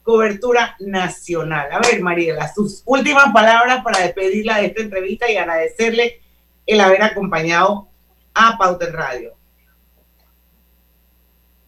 [0.02, 1.68] cobertura nacional.
[1.70, 6.20] A ver, Mariela, sus últimas palabras para despedirla de esta entrevista y agradecerle
[6.66, 7.88] el haber acompañado
[8.34, 9.39] a Pauta en Radio.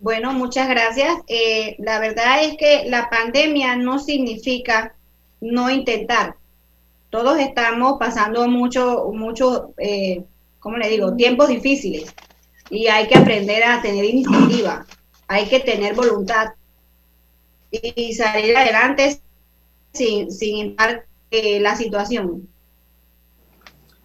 [0.02, 1.14] Bueno, muchas gracias.
[1.28, 4.96] Eh, la verdad es que la pandemia no significa
[5.40, 6.34] no intentar.
[7.08, 10.24] Todos estamos pasando mucho, mucho, eh,
[10.58, 11.14] ¿cómo le digo?
[11.14, 12.12] Tiempos difíciles
[12.68, 14.84] y hay que aprender a tener iniciativa,
[15.28, 16.54] hay que tener voluntad
[17.70, 19.20] y salir adelante
[19.92, 20.74] sin, sin
[21.30, 22.48] eh, la situación.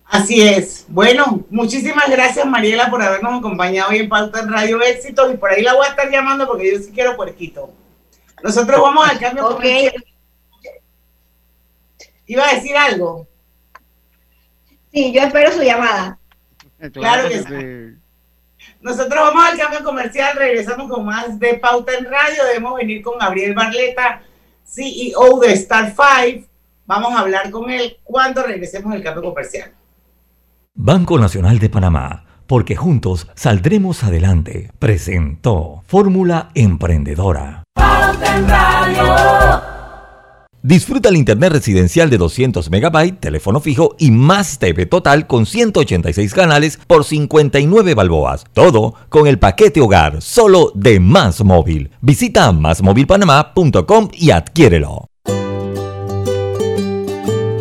[0.10, 0.86] Así es.
[0.88, 5.52] Bueno, muchísimas gracias Mariela por habernos acompañado hoy en Pauta en Radio Éxitos y por
[5.52, 7.74] ahí la voy a estar llamando porque yo sí quiero puerquito.
[8.42, 9.56] Nosotros vamos al cambio Ok.
[9.56, 10.06] comercial.
[12.26, 13.28] Iba a decir algo.
[14.94, 16.18] Sí, yo espero su llamada.
[16.94, 17.98] Claro que sí.
[18.80, 22.46] Nosotros vamos al cambio comercial, regresamos con más de Pauta en Radio.
[22.46, 24.22] Debemos venir con Gabriel Barleta,
[24.66, 26.48] CEO de Star 5.
[26.86, 29.74] Vamos a hablar con él cuando regresemos del cambio comercial.
[30.80, 37.64] Banco Nacional de Panamá, porque juntos saldremos adelante, presentó Fórmula Emprendedora.
[40.62, 46.34] Disfruta el internet residencial de 200 megabytes, teléfono fijo y más TV total con 186
[46.36, 48.44] canales por 59 balboas.
[48.54, 51.90] Todo con el paquete hogar solo de Más Móvil.
[52.02, 55.08] Visita másmóvilpanamá.com y adquiérelo.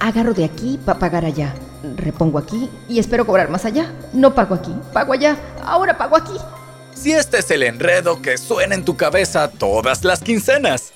[0.00, 1.54] Agarro de aquí para pagar allá.
[1.96, 3.92] Repongo aquí y espero cobrar más allá.
[4.12, 5.36] No pago aquí, pago allá.
[5.64, 6.34] Ahora pago aquí.
[6.94, 10.92] Si este es el enredo que suena en tu cabeza todas las quincenas.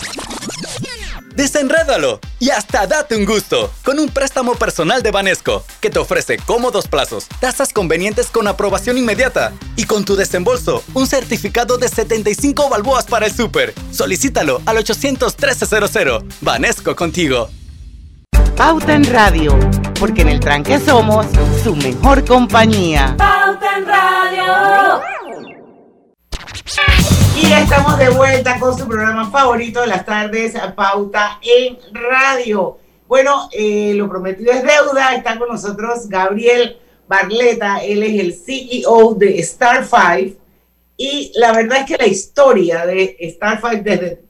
[1.35, 6.38] Desenrédalo y hasta date un gusto con un préstamo personal de Banesco que te ofrece
[6.38, 12.69] cómodos plazos, tasas convenientes con aprobación inmediata y con tu desembolso un certificado de 75
[12.69, 13.75] balboas para el súper.
[13.93, 16.25] Solicítalo al 800 1300.
[16.40, 17.49] Banesco contigo.
[18.61, 19.59] Pauta en Radio,
[19.99, 21.25] porque en el tranque somos
[21.64, 23.14] su mejor compañía.
[23.16, 25.01] Pauta en Radio.
[27.37, 32.77] Y ya estamos de vuelta con su programa favorito de las tardes, Pauta en Radio.
[33.09, 35.14] Bueno, eh, lo prometido es deuda.
[35.14, 37.83] Está con nosotros Gabriel Barleta.
[37.83, 40.37] Él es el CEO de Star Five.
[40.99, 44.23] Y la verdad es que la historia de Star Five desde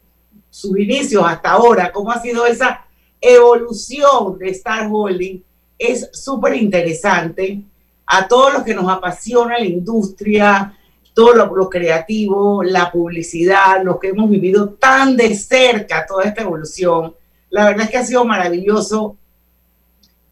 [0.51, 2.87] sus inicios hasta ahora, cómo ha sido esa
[3.21, 5.43] evolución de Star Holding,
[5.79, 7.63] es súper interesante.
[8.07, 10.77] A todos los que nos apasiona la industria,
[11.15, 16.43] todo lo, lo, creativo, la publicidad, los que hemos vivido tan de cerca toda esta
[16.43, 17.15] evolución.
[17.51, 19.17] La verdad es que ha sido maravilloso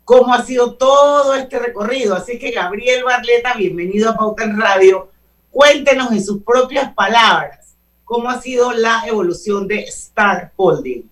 [0.04, 2.14] cómo ha sido todo este recorrido.
[2.14, 5.10] Así que Gabriel Barleta, bienvenido a Pauta en Radio.
[5.50, 7.74] Cuéntenos en sus propias palabras
[8.04, 11.02] cómo ha sido la evolución de Star Holding.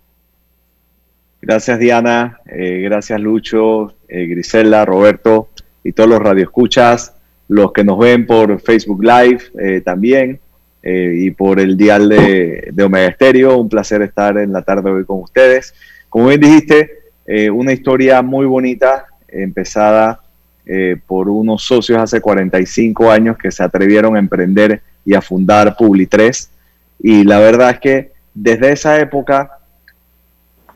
[1.46, 5.48] Gracias Diana, eh, gracias Lucho, eh, Grisela, Roberto
[5.84, 7.14] y todos los radioescuchas
[7.46, 10.40] los que nos ven por Facebook Live eh, también
[10.82, 13.58] eh, y por el dial de, de, Omega Estéreo.
[13.58, 15.72] Un placer estar en la tarde hoy con ustedes.
[16.08, 16.90] Como bien dijiste,
[17.24, 20.20] eh, una historia muy bonita, empezada
[21.06, 26.08] por unos socios hace 45 años que se atrevieron a emprender y a fundar Publi
[26.08, 26.50] 3.
[27.04, 29.60] Y la verdad es que desde esa época,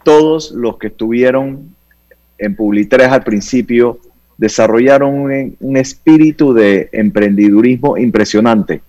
[0.02, 1.74] todos los que estuvieron
[2.38, 3.98] en Publi 3 al principio,
[4.40, 5.14] desarrollaron
[5.60, 8.80] un, espíritu de emprendedurismo impresionante.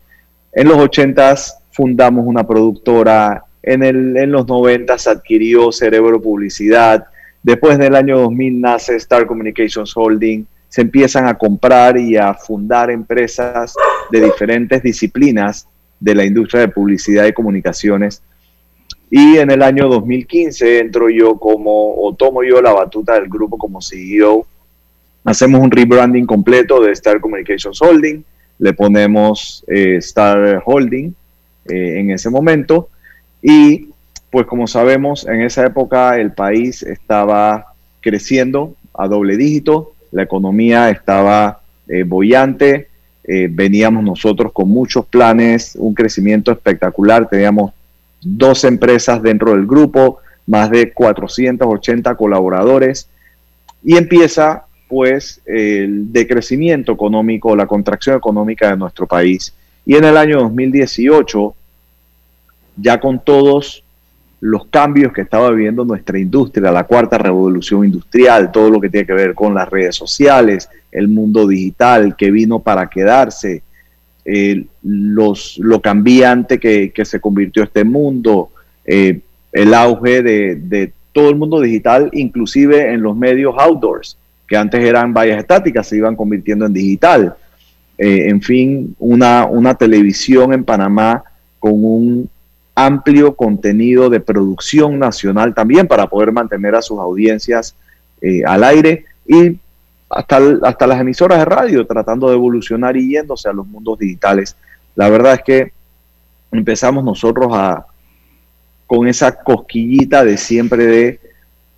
[0.54, 7.06] En los 80s fundamos una productora, en, los 90 adquirió Cerebro Publicidad,
[7.44, 12.90] después del año 2000 nace Star Communications Holding, se empiezan a comprar y a fundar
[12.90, 13.76] empresas
[14.10, 15.68] de diferentes disciplinas
[16.00, 18.24] de la industria de publicidad y comunicaciones.
[19.12, 23.58] Y en el año 2015 entro yo como, o tomo yo la batuta del grupo
[23.58, 24.48] como CEO
[25.24, 28.24] Hacemos un rebranding completo de Star Communications Holding,
[28.58, 31.14] le ponemos eh, Star Holding
[31.66, 32.90] eh, en ese momento.
[33.42, 33.90] Y
[34.32, 40.90] pues como sabemos en esa época el país estaba creciendo a doble dígito, la economía
[40.90, 42.88] estaba eh, bollante,
[43.24, 47.72] veníamos nosotros con muchos planes, un crecimiento espectacular, teníamos
[48.22, 53.10] dos empresas dentro del grupo, más de 480 colaboradores
[53.84, 59.54] y empieza pues el decrecimiento económico, la contracción económica de nuestro país.
[59.86, 61.56] Y en el año 2018,
[62.76, 63.84] ya con todos
[64.42, 69.08] los cambios que estaba viviendo nuestra industria, la cuarta revolución industrial, todo lo que tiene
[69.08, 73.64] que ver con las redes sociales, el mundo digital que vino para quedarse,
[74.34, 78.50] eh, los, lo cambiante que, que, se convirtió este mundo,
[78.86, 79.20] eh,
[79.52, 84.18] el auge de, de, todo el mundo digital, inclusive en los medios outdoors,
[84.48, 87.36] que antes eran vallas estáticas, se iban convirtiendo en digital.
[87.98, 91.26] Eh, en fin, una, una televisión en Panamá
[91.60, 92.30] con un
[92.74, 97.76] amplio contenido de producción nacional también para poder mantener a sus audiencias
[98.46, 99.58] al aire y
[100.12, 104.56] hasta, hasta las emisoras de radio tratando de evolucionar y yéndose a los mundos digitales.
[104.96, 105.74] La verdad es que
[106.52, 107.86] empezamos nosotros a
[108.86, 111.20] con esa cosquillita de siempre de,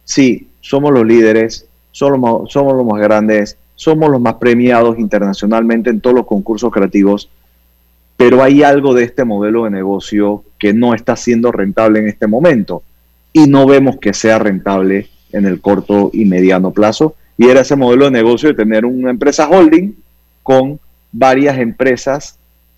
[0.04, 6.02] sí, somos los líderes, somos, somos los más grandes, somos los más premiados internacionalmente en
[6.02, 7.30] todos los concursos creativos,
[8.18, 12.26] pero hay algo de este modelo de negocio que no está siendo rentable en este
[12.26, 12.82] momento
[13.32, 17.76] y no vemos que sea rentable en el corto y mediano plazo y era ese
[17.76, 19.94] modelo de negocio de tener una empresa holding
[20.44, 20.80] con
[21.12, 22.38] varias empresas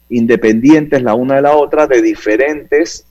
[0.10, 3.06] independientes la una de la otra de diferentes,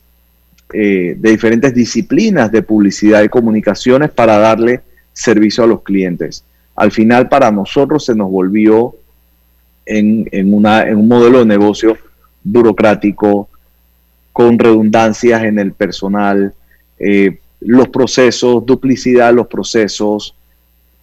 [0.73, 4.81] eh, de diferentes disciplinas de publicidad y comunicaciones para darle
[5.13, 6.43] servicio a los clientes.
[6.75, 8.95] Al final para nosotros se nos volvió
[9.85, 11.97] en, en, una, en un modelo de negocio
[12.43, 13.49] burocrático,
[14.31, 16.53] con redundancias en el personal,
[16.99, 20.35] eh, los procesos, duplicidad de los procesos,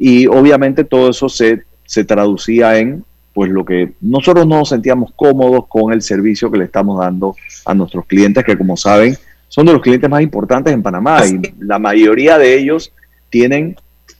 [0.04, 5.12] y obviamente todo eso se, se traducía en pues lo que nosotros no nos sentíamos
[5.14, 9.66] cómodos con el servicio que le estamos dando a nuestros clientes, que como saben son
[9.66, 12.92] de los clientes más importantes en Panamá y la mayoría de ellos
[13.30, 13.76] tienen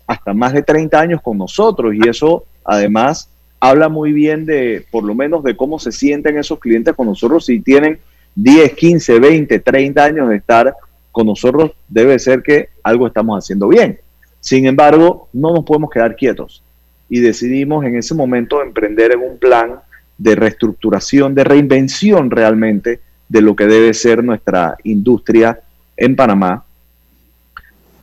[0.07, 3.29] hasta más de 30 años con nosotros y eso además
[3.59, 7.47] habla muy bien de por lo menos de cómo se sienten esos clientes con nosotros
[7.47, 7.99] si tienen
[8.37, 10.77] 10, 15, 20, 30 años de estar
[11.11, 13.99] con nosotros, debe ser que algo estamos haciendo bien.
[14.43, 16.65] Sin embargo, no nos podemos quedar quietos
[17.09, 19.77] y decidimos en ese momento emprender en un plan
[20.19, 25.61] de reestructuración, de reinvención realmente de lo que debe ser nuestra industria
[25.97, 26.65] en Panamá.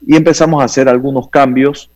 [0.06, 1.90] Y empezamos a hacer algunos cambios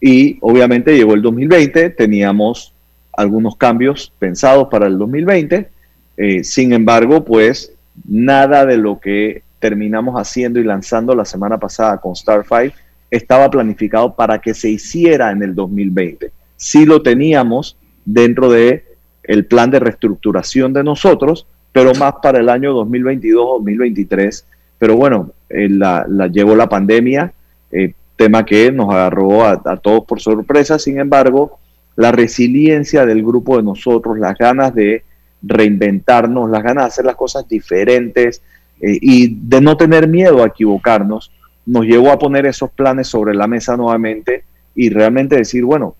[0.00, 2.72] y obviamente llegó el 2020, teníamos
[3.12, 5.70] algunos cambios pensados para el 2020,
[6.18, 7.72] eh, sin embargo, pues
[8.06, 12.72] nada de lo que terminamos haciendo y lanzando la semana pasada con Starfire
[13.12, 16.32] estaba planificado para que se hiciera en el 2020.
[16.56, 18.86] Sí lo teníamos dentro de
[19.22, 24.44] el plan de reestructuración de nosotros, pero más para el año 2022-2023.
[24.78, 27.34] Pero bueno, eh, la, llegó la pandemia,
[27.70, 30.78] eh, tema que nos agarró a, todos por sorpresa.
[30.78, 31.58] Sin embargo,
[31.96, 35.04] la resiliencia del grupo de nosotros, las ganas de
[35.42, 38.40] reinventarnos, las ganas de hacer las cosas diferentes
[38.80, 41.30] eh, y de no tener miedo a equivocarnos,
[41.66, 44.44] nos llevó a poner esos planes sobre la mesa nuevamente
[44.74, 45.94] y realmente decir, bueno,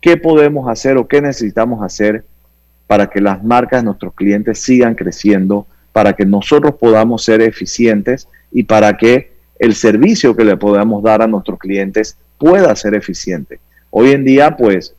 [0.00, 2.24] ¿qué podemos hacer o qué necesitamos hacer
[2.86, 8.28] para que las marcas de nuestros clientes sigan creciendo, para que nosotros podamos ser eficientes
[8.50, 13.60] y para que el servicio que le podamos dar a nuestros clientes pueda ser eficiente?
[13.90, 14.94] Hoy en día, pues,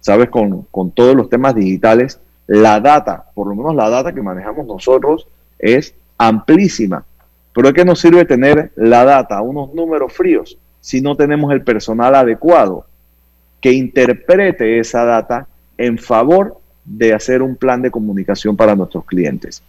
[0.00, 4.22] sabes, con, con todos los temas digitales, la data, por lo menos la data que
[4.22, 5.26] manejamos nosotros,
[5.58, 7.04] es amplísima
[7.52, 11.62] pero ¿de qué nos sirve tener la data, unos números fríos, si no tenemos el
[11.62, 12.86] personal adecuado
[13.60, 15.46] que interprete esa data
[15.78, 19.62] en favor de hacer un plan de comunicación para nuestros clientes?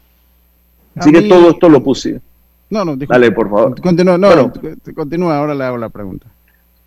[0.95, 2.21] Así que todo esto lo puse.
[2.69, 3.81] No, no, Dale, por favor.
[3.81, 4.51] Continúa, no,
[4.95, 6.27] continúa, ahora le hago la pregunta.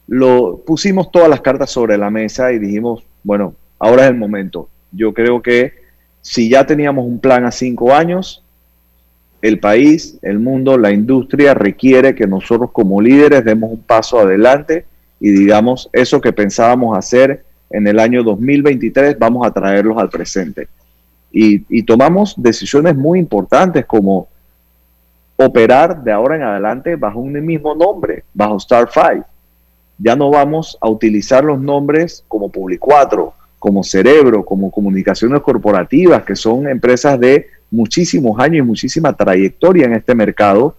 [0.09, 4.69] Lo pusimos todas las cartas sobre la mesa y dijimos, bueno, ahora es el momento.
[4.93, 5.75] Yo creo que
[6.23, 8.45] si ya teníamos un plan a cinco años,
[9.47, 14.87] el país, el mundo, la industria requiere que nosotros como líderes demos un paso adelante
[15.21, 20.69] y digamos eso que pensábamos hacer en el año 2023, vamos a traerlos al presente.
[21.33, 24.29] Y, tomamos decisiones muy importantes como
[25.37, 29.27] operar de ahora en adelante bajo un mismo nombre, bajo Star 5.
[29.99, 36.25] Ya no vamos a utilizar los nombres como Public 4, como Cerebro, como Comunicaciones Corporativas,
[36.25, 40.77] que son empresas de muchísimos años y muchísima trayectoria en este mercado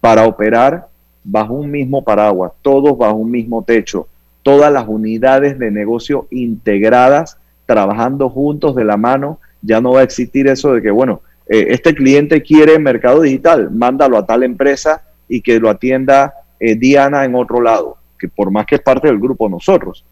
[0.00, 0.88] para operar
[1.22, 4.08] bajo un mismo paraguas, todos bajo un mismo techo,
[4.42, 9.38] todas las unidades de negocio integradas, trabajando juntos de la mano.
[9.62, 13.70] Ya no va a existir eso de que, bueno, eh, este cliente quiere mercado digital,
[13.70, 18.50] mándalo a tal empresa y que lo atienda eh, Diana en otro lado, que por
[18.50, 20.04] más que es parte del grupo nosotros,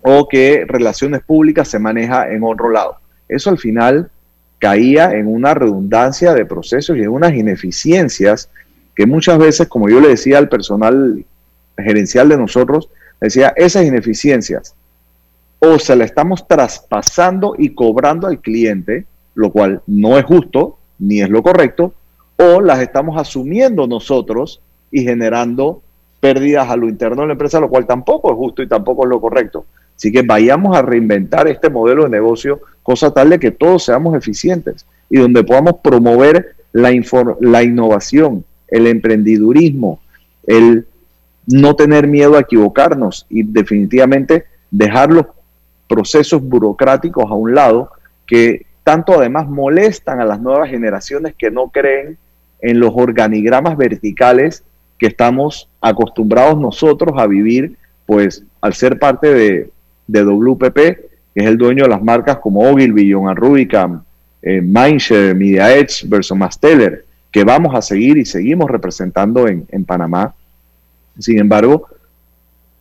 [0.00, 2.96] o que relaciones públicas se maneja en otro lado.
[3.28, 4.10] Eso al final
[4.58, 8.50] caía en una redundancia de procesos y en unas ineficiencias
[8.94, 11.24] que muchas veces, como yo le decía al personal
[11.76, 12.90] gerencial de nosotros,
[13.20, 14.74] decía, esas ineficiencias
[15.60, 21.20] o se la estamos traspasando y cobrando al cliente, lo cual no es justo ni
[21.20, 21.94] es lo correcto,
[22.36, 25.82] o las estamos asumiendo nosotros y generando
[26.20, 29.10] pérdidas a lo interno de la empresa, lo cual tampoco es justo y tampoco es
[29.10, 29.66] lo correcto.
[29.98, 34.14] Así que vayamos a reinventar este modelo de negocio, cosa tal de que todos seamos
[34.14, 36.92] eficientes y donde podamos promover la,
[37.40, 40.00] la innovación, el emprendidurismo,
[40.46, 40.86] el
[41.48, 45.26] no tener miedo a equivocarnos y definitivamente dejar los
[45.88, 47.90] procesos burocráticos a un lado
[48.24, 52.18] que tanto además molestan a las nuevas generaciones que no creen
[52.60, 54.62] en los organigramas verticales
[54.96, 57.76] que estamos acostumbrados nosotros a vivir,
[58.06, 59.70] pues al ser parte de,
[60.08, 61.00] WPP, que
[61.34, 64.02] es el dueño de las marcas como Ogilvy, John Rubicam,
[64.42, 70.34] eh, Mindshare, Media Edge, Masteller, que vamos a seguir y seguimos representando en, en Panamá.
[71.18, 71.88] Sin embargo,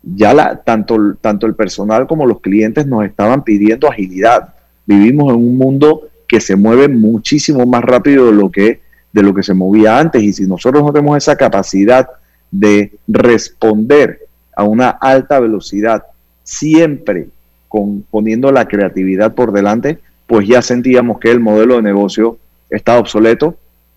[0.04, 4.54] ya la, tanto, tanto el personal como los clientes nos estaban pidiendo agilidad.
[4.86, 9.34] Vivimos en un mundo que se mueve muchísimo más rápido de lo que, de lo
[9.34, 12.08] que se movía antes y si nosotros no tenemos esa capacidad
[12.52, 16.04] de responder a una alta velocidad,
[16.48, 17.28] siempre
[17.68, 22.38] con, poniendo la creatividad por delante, pues ya sentíamos que el modelo de negocio
[22.70, 23.56] estaba obsoleto.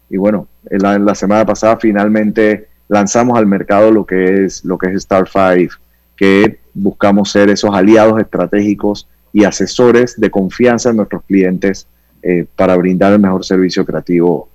[0.09, 4.65] Y bueno, en la, en la semana pasada finalmente lanzamos al mercado lo que es,
[4.65, 5.75] lo que es Star 5
[6.17, 11.87] que buscamos ser esos aliados estratégicos y asesores de confianza en nuestros clientes
[12.23, 14.51] eh, para brindar el mejor servicio creativo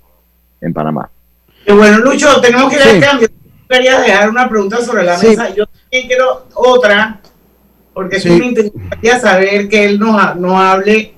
[0.61, 1.09] en Panamá.
[1.67, 3.27] bueno, Lucho, tenemos que ir al cambio.
[3.67, 5.49] Quería dejar una pregunta sobre la mesa.
[5.55, 7.19] Yo también quiero otra,
[7.95, 8.29] porque sí.
[8.29, 11.13] me interesaría saber que él nos, nos hable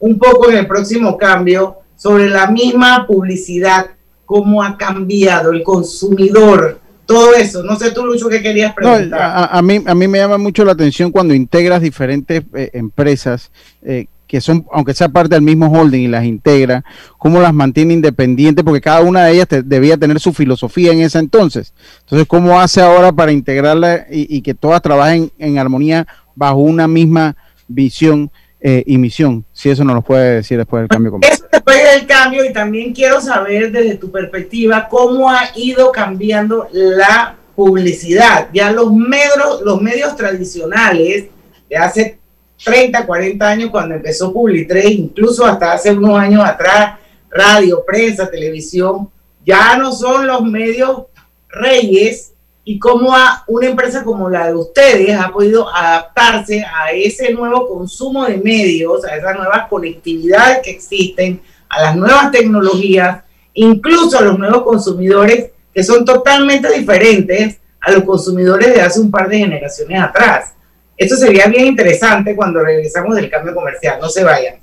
[0.00, 3.90] un poco en el próximo cambio sobre la misma publicidad,
[4.24, 7.62] cómo ha cambiado el consumidor todo eso.
[7.62, 9.48] No sé tú, Lucho, qué querías preguntar.
[9.50, 13.50] a, mí, a mí me llama mucho la atención cuando integras diferentes eh, empresas
[13.82, 16.84] eh, que son, aunque sea parte del mismo holding y las integra,
[17.18, 21.20] cómo las mantiene independientes, porque cada una de ellas debía tener su filosofía en ese
[21.20, 21.72] entonces.
[22.00, 27.36] Entonces, ¿cómo hace ahora para integrarla y, que todas trabajen en armonía bajo una misma
[27.68, 28.28] visión?
[28.66, 31.18] eh, y misión, si eso nos lo puede decir después del cambio.
[31.20, 36.66] Eso después del cambio y también quiero saber desde tu perspectiva cómo ha ido cambiando
[36.72, 38.48] la publicidad.
[38.54, 41.26] Ya los medios, los medios tradicionales
[41.68, 42.18] de hace
[42.64, 46.98] 30, 40 años cuando empezó Publi3, incluso hasta hace unos años atrás,
[47.30, 49.10] radio, prensa, televisión,
[49.44, 51.04] ya no son los medios
[51.48, 52.32] reyes
[52.64, 53.14] y cómo
[53.46, 59.04] una empresa como la de ustedes ha podido adaptarse a ese nuevo consumo de medios,
[59.04, 65.50] a esas nuevas conectividades que existen, a las nuevas tecnologías, incluso a los nuevos consumidores
[65.74, 70.53] que son totalmente diferentes a los consumidores de hace un par de generaciones atrás.
[70.96, 73.98] Esto sería bien interesante cuando regresamos del cambio comercial.
[74.00, 74.56] No se vayan.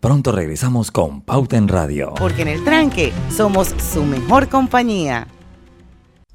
[0.00, 2.14] Pronto regresamos con Pauta en Radio.
[2.16, 5.26] Porque en el tranque somos su mejor compañía.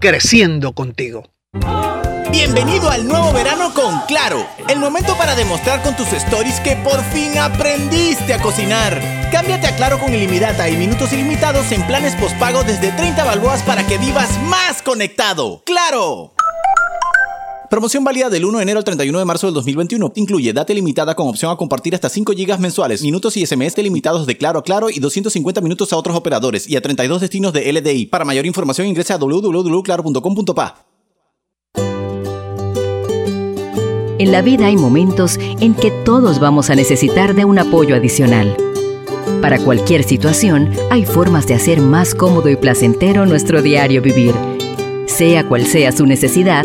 [0.00, 1.24] creciendo contigo.
[2.30, 7.02] Bienvenido al nuevo verano con Claro, el momento para demostrar con tus stories que por
[7.04, 9.00] fin aprendiste a cocinar.
[9.32, 13.86] Cámbiate a Claro con ilimitada y minutos ilimitados en planes postpago desde 30 balboas para
[13.86, 15.62] que vivas más conectado.
[15.66, 16.34] ¡Claro!
[17.70, 20.12] Promoción válida del 1 de enero al 31 de marzo del 2021.
[20.16, 24.26] Incluye data limitada con opción a compartir hasta 5 GB mensuales, minutos y SMS limitados
[24.26, 27.72] de Claro a Claro y 250 minutos a otros operadores y a 32 destinos de
[27.72, 28.06] LDI.
[28.06, 30.84] Para mayor información ingresa a www.claro.com.pa.
[34.18, 38.56] En la vida hay momentos en que todos vamos a necesitar de un apoyo adicional.
[39.40, 44.34] Para cualquier situación, hay formas de hacer más cómodo y placentero nuestro diario vivir.
[45.06, 46.64] Sea cual sea su necesidad,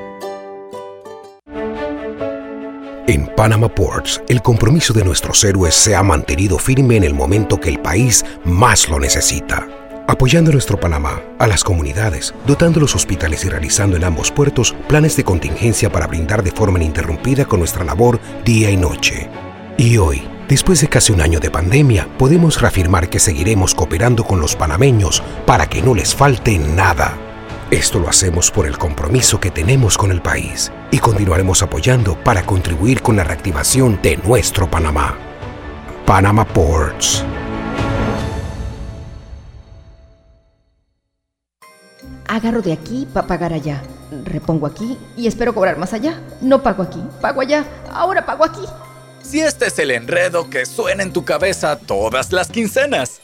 [3.11, 7.59] En Panama Ports, el compromiso de nuestros héroes se ha mantenido firme en el momento
[7.59, 9.67] que el país más lo necesita.
[10.07, 14.73] Apoyando a nuestro Panamá, a las comunidades, dotando los hospitales y realizando en ambos puertos
[14.87, 19.29] planes de contingencia para brindar de forma ininterrumpida con nuestra labor día y noche.
[19.77, 24.39] Y hoy, después de casi un año de pandemia, podemos reafirmar que seguiremos cooperando con
[24.39, 27.17] los panameños para que no les falte nada.
[27.71, 32.45] Esto lo hacemos por el compromiso que tenemos con el país y continuaremos apoyando para
[32.45, 35.17] contribuir con la reactivación de nuestro Panamá.
[36.05, 37.23] Panama Ports.
[42.27, 43.81] Agarro de aquí para pagar allá.
[44.25, 46.19] Repongo aquí y espero cobrar más allá.
[46.41, 47.63] No pago aquí, pago allá.
[47.89, 48.65] Ahora pago aquí.
[49.23, 53.21] Si este es el enredo que suena en tu cabeza todas las quincenas.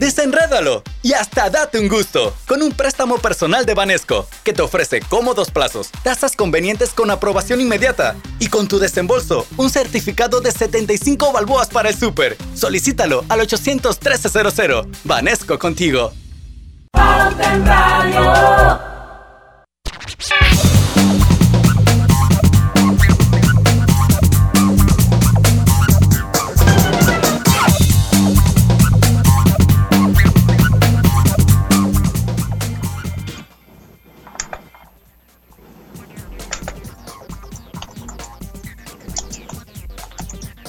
[0.00, 5.02] Desenrédalo y hasta date un gusto con un préstamo personal de Banesco que te ofrece
[5.02, 11.32] cómodos plazos, tasas convenientes con aprobación inmediata y con tu desembolso un certificado de 75
[11.32, 12.38] balboas para el súper.
[12.54, 14.86] Solicítalo al 800 1300.
[15.04, 16.14] Banesco contigo.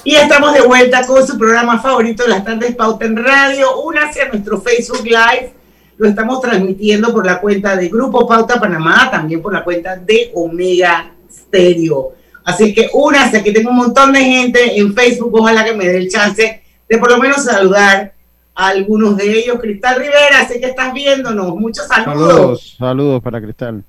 [0.04, 3.82] Y estamos de vuelta con su programa favorito de las tardes Pauta en Radio.
[3.82, 5.54] Únase a nuestro Facebook Live.
[5.98, 10.32] Lo estamos transmitiendo por la cuenta de Grupo Pauta Panamá, también por la cuenta de
[10.34, 12.14] Omega Stereo.
[12.44, 15.36] Así que únase, aquí tengo un montón de gente en Facebook.
[15.36, 18.16] Ojalá que me dé el chance de por lo menos saludar
[18.56, 19.60] a algunos de ellos.
[19.62, 21.56] Cristal Rivera, sé que estás viéndonos.
[21.56, 22.18] Muchos saludos.
[22.18, 23.84] Saludos, saludos para Cristal.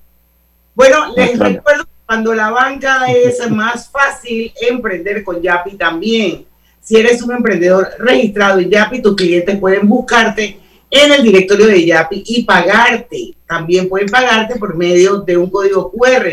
[0.74, 6.44] Bueno, les recuerdo cuando la banca es más fácil emprender con Yapi también.
[6.78, 10.60] Si eres un emprendedor registrado en Yapi, tus clientes pueden buscarte
[10.90, 13.34] en el directorio de Yapi y pagarte.
[13.46, 16.28] También pueden pagarte por medio de un código QR.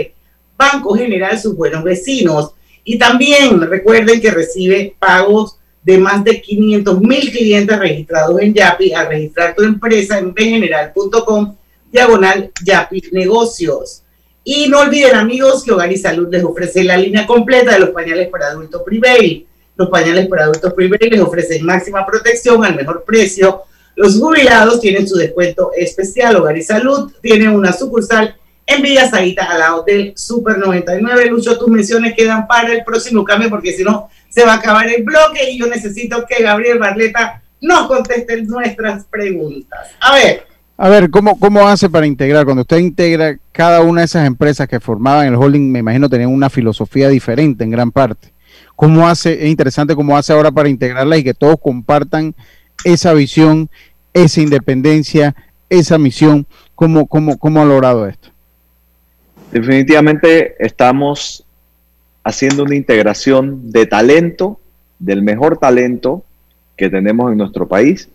[0.57, 2.51] Banco General, sus buenos vecinos.
[2.83, 8.91] Y también recuerden que recibe pagos de más de 500 mil clientes registrados en Yapi
[8.91, 11.55] al registrar tu empresa en bgeneral.com
[11.89, 14.03] diagonal Yapi Negocios.
[14.43, 17.89] Y no olviden, amigos, que Hogar y Salud les ofrece la línea completa de los
[17.89, 19.45] pañales para adultos Prevail.
[19.75, 23.63] Los pañales para adultos Prevail les ofrecen máxima protección al mejor precio.
[23.95, 26.37] Los jubilados tienen su descuento especial.
[26.37, 28.35] Hogar y Salud tiene una sucursal
[28.65, 31.25] en Villa Saíta, al lado del Super 99.
[31.25, 34.87] Lucho, tus menciones quedan para el próximo cambio, porque si no, se va a acabar
[34.87, 39.89] el bloque y yo necesito que Gabriel Barleta nos conteste nuestras preguntas.
[39.99, 40.48] A ver.
[40.81, 42.45] A ver, ¿cómo, ¿cómo hace para integrar?
[42.45, 46.33] Cuando usted integra cada una de esas empresas que formaban el holding, me imagino tenían
[46.33, 48.29] una filosofía diferente en gran parte.
[48.77, 49.43] ¿Cómo hace?
[49.43, 52.33] Es interesante cómo hace ahora para integrarlas y que todos compartan
[52.85, 53.69] esa visión,
[54.13, 55.35] esa independencia,
[55.67, 56.47] esa misión.
[56.75, 58.29] ¿Cómo, cómo, cómo ha logrado esto?
[59.51, 61.45] Definitivamente estamos
[62.23, 64.61] haciendo una integración de talento,
[64.97, 66.23] del mejor talento
[66.77, 68.07] que tenemos en nuestro país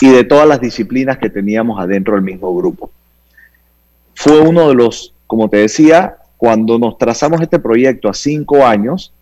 [0.00, 2.90] y de todas las disciplinas que teníamos adentro del mismo grupo.
[4.14, 9.12] Fue uno de los, como te decía, cuando nos trazamos este proyecto a cinco años,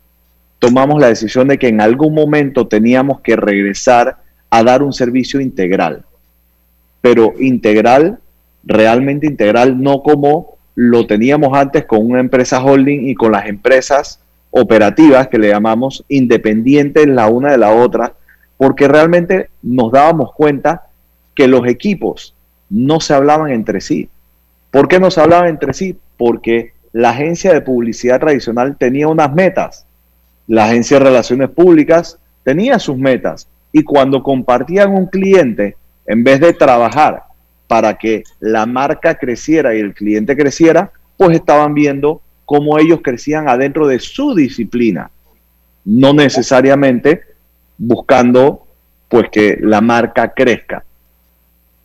[0.59, 4.17] tomamos la decisión de que en algún momento teníamos que regresar
[4.49, 6.05] a dar un servicio integral,
[7.01, 8.19] pero integral,
[8.63, 14.19] realmente integral, no como lo teníamos antes con una empresa holding y con las empresas
[14.51, 18.13] operativas que le llamamos independientes la una de la otra,
[18.63, 20.83] porque realmente nos dábamos cuenta
[21.35, 22.33] que los equipos
[22.69, 24.07] no se hablaban entre sí.
[24.71, 25.97] ¿Por qué no se hablaban entre sí?
[26.15, 29.85] Porque la agencia de publicidad tradicional tenía unas metas,
[30.47, 36.39] la agencia de relaciones públicas tenía sus metas y cuando compartían un cliente, en vez
[36.39, 37.23] de trabajar
[37.67, 43.49] para que la marca creciera y el cliente creciera, pues estaban viendo cómo ellos crecían
[43.49, 45.11] adentro de su disciplina,
[45.83, 47.32] no necesariamente
[47.77, 48.67] buscando
[49.07, 50.83] pues que la marca crezca.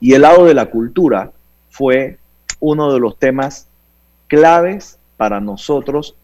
[0.01, 1.33] Y el lado de la cultura
[1.71, 2.19] fue
[2.61, 3.67] uno de los temas
[4.29, 6.15] claves para nosotros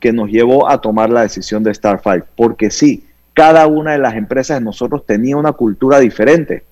[0.00, 3.04] que nos llevó a tomar la decisión de Starfire, porque sí,
[3.34, 6.64] cada una de las empresas de nosotros tenía una cultura diferente.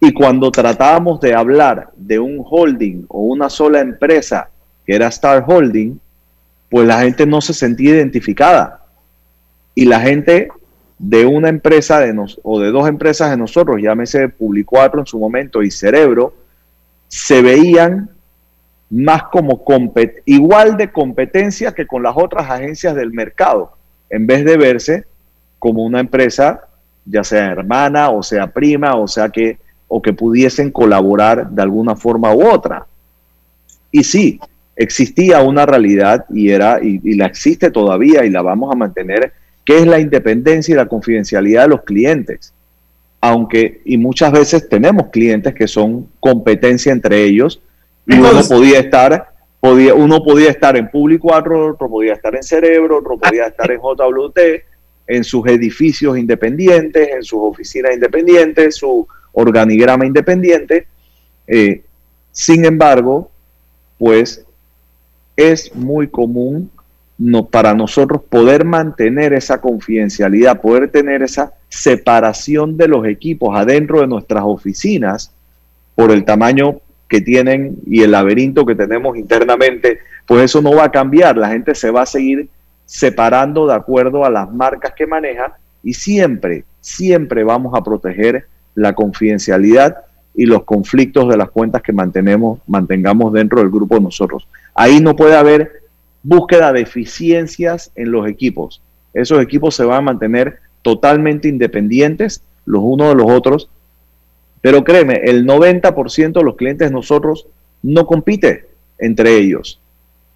[0.00, 4.48] Y cuando tratábamos de hablar de un holding o una sola empresa
[4.84, 6.00] que era Star Holding,
[6.70, 8.80] pues la gente no se sentía identificada.
[9.74, 10.48] Y la gente
[11.02, 15.18] de una empresa de nos, o de dos empresas de nosotros, llámese Publicuatro en su
[15.18, 16.32] momento y Cerebro,
[17.08, 18.08] se veían
[18.88, 23.72] más como compet igual de competencia que con las otras agencias del mercado,
[24.10, 25.04] en vez de verse
[25.58, 26.68] como una empresa,
[27.04, 31.96] ya sea hermana o sea prima, o sea que o que pudiesen colaborar de alguna
[31.96, 32.86] forma u otra.
[33.90, 34.38] Y sí,
[34.76, 39.32] existía una realidad y era y, y la existe todavía y la vamos a mantener,
[39.64, 42.52] que es la independencia y la confidencialidad de los clientes.
[43.20, 47.60] Aunque, y muchas veces tenemos clientes que son competencia entre ellos,
[48.06, 52.42] y uno podía estar, podía, uno podía estar en Público 4, otro podía estar en
[52.42, 54.38] Cerebro, otro podía estar en JWT,
[55.06, 60.86] en sus edificios independientes, en sus oficinas independientes, su organigrama independiente.
[61.46, 61.82] Eh,
[62.32, 63.30] sin embargo,
[63.98, 64.44] pues
[65.36, 66.70] es muy común
[67.18, 74.00] no, para nosotros poder mantener esa confidencialidad, poder tener esa separación de los equipos adentro
[74.00, 75.32] de nuestras oficinas
[75.94, 80.84] por el tamaño que tienen y el laberinto que tenemos internamente, pues eso no va
[80.84, 81.36] a cambiar.
[81.36, 82.48] La gente se va a seguir
[82.86, 88.94] separando de acuerdo a las marcas que maneja y siempre, siempre vamos a proteger la
[88.94, 89.98] confidencialidad
[90.34, 94.48] y los conflictos de las cuentas que mantenemos, mantengamos dentro del grupo nosotros.
[94.74, 95.81] Ahí no puede haber
[96.22, 98.82] búsqueda de eficiencias en los equipos.
[99.14, 103.68] Esos equipos se van a mantener totalmente independientes los unos de los otros.
[104.60, 107.46] Pero créeme, el 90% de los clientes de nosotros
[107.82, 108.66] no compite
[108.98, 109.80] entre ellos.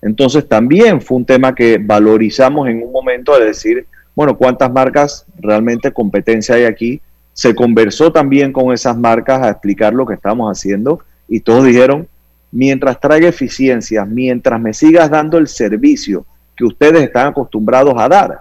[0.03, 5.27] Entonces también fue un tema que valorizamos en un momento de decir, bueno, ¿cuántas marcas
[5.39, 7.01] realmente competencia hay aquí?
[7.33, 12.09] Se conversó también con esas marcas a explicar lo que estamos haciendo y todos dijeron,
[12.57, 16.25] mientras traiga eficiencias, mientras me sigas dando el servicio
[16.57, 18.41] que ustedes están acostumbrados a dar,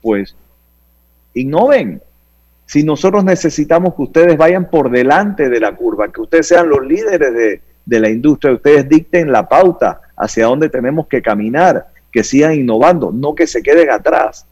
[0.00, 0.36] pues
[1.34, 2.00] innoven.
[2.66, 6.86] Si nosotros necesitamos que ustedes vayan por delante de la curva, que ustedes sean los
[6.86, 12.22] líderes de, de la industria, ustedes dicten la pauta hacia dónde tenemos que caminar, que
[12.22, 14.46] sigan innovando, no que se queden atrás.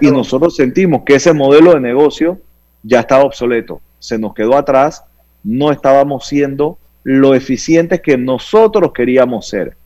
[0.00, 2.38] Y nosotros sentimos que ese modelo de negocio
[2.84, 5.02] ya estaba obsoleto, se nos quedó atrás,
[5.42, 9.76] no estábamos siendo lo eficientes que nosotros queríamos ser.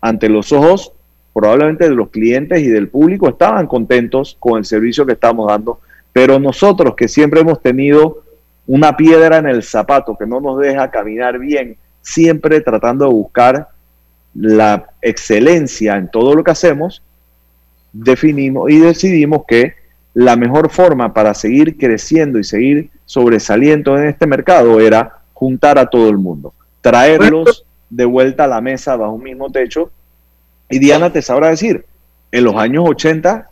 [0.00, 0.92] Ante los ojos,
[1.32, 5.80] probablemente de los clientes y del público estaban contentos con el servicio que estamos dando,
[6.12, 8.22] pero nosotros que siempre hemos tenido
[8.66, 13.68] una piedra en el zapato que no nos deja caminar bien, siempre tratando de buscar
[14.34, 17.02] la excelencia en todo lo que hacemos,
[17.92, 19.74] definimos y decidimos que
[20.14, 25.86] la mejor forma para seguir creciendo y seguir sobresaliendo en este mercado era juntar a
[25.86, 29.90] todo el mundo, traerlos de vuelta a la mesa bajo un mismo techo.
[30.68, 31.84] Y Diana te sabrá decir,
[32.32, 33.50] en los años 80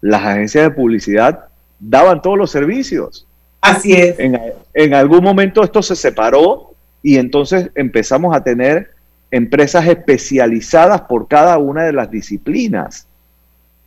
[0.00, 1.46] las agencias de publicidad
[1.78, 3.26] daban todos los servicios.
[3.60, 4.18] Así es.
[4.18, 4.40] En,
[4.74, 8.90] en algún momento esto se separó y entonces empezamos a tener
[9.30, 13.06] empresas especializadas por cada una de las disciplinas.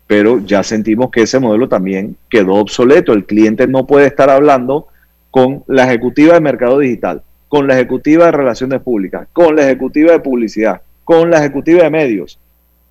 [0.07, 3.13] Pero ya sentimos que ese modelo también quedó obsoleto.
[3.13, 4.87] El cliente no puede estar hablando
[5.31, 10.13] con la ejecutiva de mercado digital, con la ejecutiva de relaciones públicas, con la ejecutiva
[10.13, 12.39] de publicidad, con la ejecutiva de medios.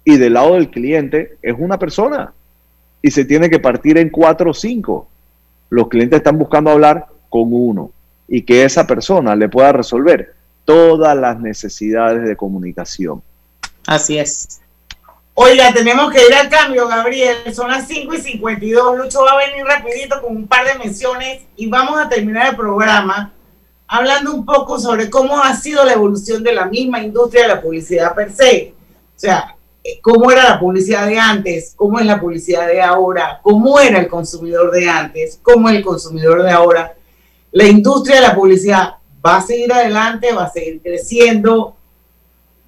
[0.04, 2.32] Y del lado del cliente es una persona.
[3.00, 5.08] Y se tiene que partir en cuatro o cinco.
[5.70, 7.92] Los clientes están buscando hablar con uno
[8.26, 10.34] y que esa persona le pueda resolver
[10.64, 13.22] todas las necesidades de comunicación.
[13.86, 14.60] Así es.
[15.34, 17.36] Oiga, tenemos que ir al cambio, Gabriel.
[17.54, 18.98] Son las 5 y 52.
[18.98, 22.56] Lucho va a venir rapidito con un par de menciones y vamos a terminar el
[22.56, 23.32] programa
[23.88, 27.62] hablando un poco sobre cómo ha sido la evolución de la misma industria de la
[27.62, 28.74] publicidad per se.
[29.16, 33.40] O sea, eh, cómo era la publicidad de antes, cómo es la publicidad de ahora,
[33.42, 36.94] cómo era el consumidor de antes, cómo es el consumidor de ahora.
[37.50, 41.74] La industria de la publicidad va a seguir adelante, va a seguir creciendo,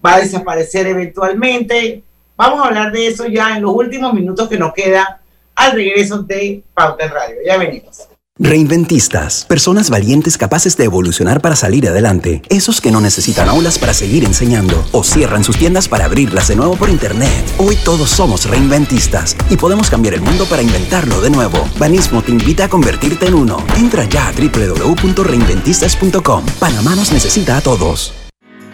[0.04, 2.02] va a desaparecer eventualmente.
[2.34, 5.20] Vamos a hablar de eso ya en los últimos minutos que nos queda
[5.54, 7.36] al regreso de Pauta Radio.
[7.44, 8.08] Ya venimos.
[8.42, 13.92] Reinventistas, personas valientes capaces de evolucionar para salir adelante, esos que no necesitan aulas para
[13.92, 17.28] seguir enseñando o cierran sus tiendas para abrirlas de nuevo por internet.
[17.58, 21.68] Hoy todos somos reinventistas y podemos cambiar el mundo para inventarlo de nuevo.
[21.78, 23.62] Banismo te invita a convertirte en uno.
[23.76, 26.46] Entra ya a www.reinventistas.com.
[26.58, 28.14] Panamá nos necesita a todos.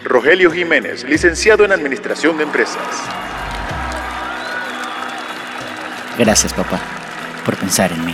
[0.05, 2.77] Rogelio Jiménez, licenciado en Administración de Empresas.
[6.17, 6.79] Gracias, papá,
[7.43, 8.13] por pensar en mí.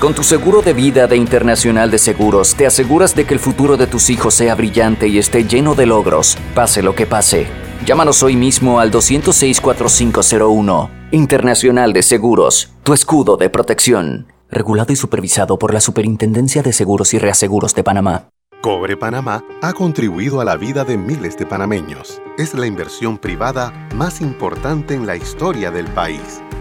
[0.00, 3.76] Con tu seguro de vida de Internacional de Seguros, te aseguras de que el futuro
[3.76, 7.46] de tus hijos sea brillante y esté lleno de logros, pase lo que pase.
[7.86, 10.90] Llámanos hoy mismo al 206-4501.
[11.12, 14.26] Internacional de Seguros, tu escudo de protección.
[14.50, 18.28] Regulado y supervisado por la Superintendencia de Seguros y Reaseguros de Panamá.
[18.60, 22.20] Cobre Panamá ha contribuido a la vida de miles de panameños.
[22.38, 26.42] Es la inversión privada más importante en la historia del país.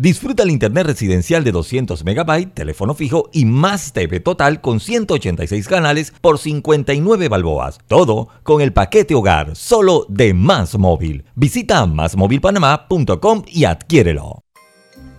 [0.00, 5.68] Disfruta el internet residencial de 200 MB, teléfono fijo y más TV total con 186
[5.68, 7.80] canales por 59 balboas.
[7.86, 11.26] Todo con el paquete hogar, solo de Más Móvil.
[11.34, 14.42] Visita másmóvilpanamá.com y adquiérelo.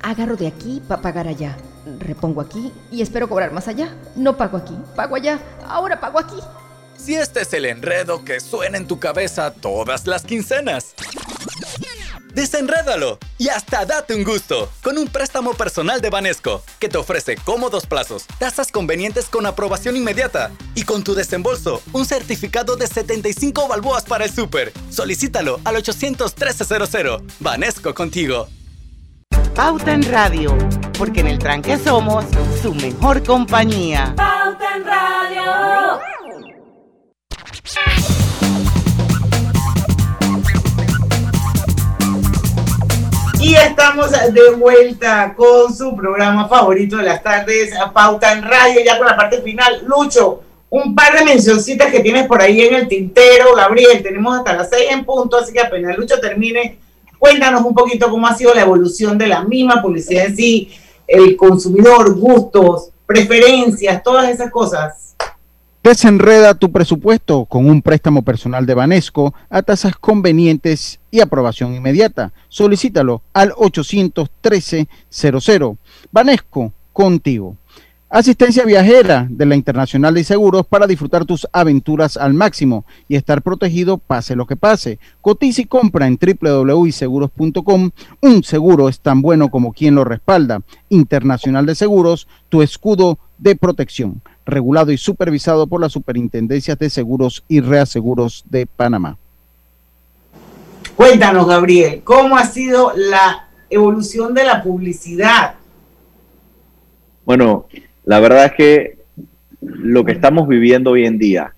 [0.02, 1.58] Agarro de aquí para pagar allá.
[2.00, 3.96] Repongo aquí y espero cobrar más allá.
[4.16, 5.40] No pago aquí, pago allá.
[5.68, 6.38] Ahora pago aquí.
[6.98, 10.96] Si este es el enredo que suena en tu cabeza todas las quincenas.
[12.34, 17.36] Desenrédalo y hasta date un gusto con un préstamo personal de Banesco que te ofrece
[17.36, 23.68] cómodos plazos, tasas convenientes con aprobación inmediata y con tu desembolso un certificado de 75
[23.68, 24.72] balboas para el súper.
[24.90, 27.22] Solicítalo al 800 1300.
[27.40, 28.48] Banesco contigo.
[29.56, 30.58] Pauta en Radio,
[30.98, 32.26] porque en el tranque somos
[32.62, 34.14] su mejor compañía.
[34.16, 36.02] Pauta en Radio.
[43.42, 49.00] Y estamos de vuelta con su programa favorito de las tardes, Pauta en Radio, ya
[49.00, 49.84] con la parte final.
[49.88, 54.54] Lucho, un par de mencioncitas que tienes por ahí en el tintero, Gabriel, tenemos hasta
[54.54, 56.78] las seis en punto, así que apenas Lucho termine,
[57.18, 60.72] cuéntanos un poquito cómo ha sido la evolución de la misma publicidad en sí,
[61.08, 65.11] el consumidor, gustos, preferencias, todas esas cosas.
[65.84, 72.32] Desenreda tu presupuesto con un préstamo personal de Banesco a tasas convenientes y aprobación inmediata.
[72.50, 75.78] Solicítalo al 813-00.
[76.12, 77.58] Banesco, contigo.
[78.12, 83.42] Asistencia viajera de la Internacional de Seguros para disfrutar tus aventuras al máximo y estar
[83.42, 85.00] protegido pase lo que pase.
[85.20, 87.90] Cotiza y compra en www.seguros.com.
[88.22, 90.62] Un seguro es tan bueno como quien lo respalda.
[90.90, 94.22] Internacional de Seguros, tu escudo de protección
[94.52, 99.18] regulado y supervisado por las Superintendencias de Seguros y Reaseguros de Panamá.
[100.96, 105.56] Cuéntanos, Gabriel, ¿cómo ha sido la evolución de la publicidad?
[107.26, 107.66] Bueno,
[108.06, 109.00] la verdad es que
[109.62, 111.56] lo que estamos viviendo hoy en día,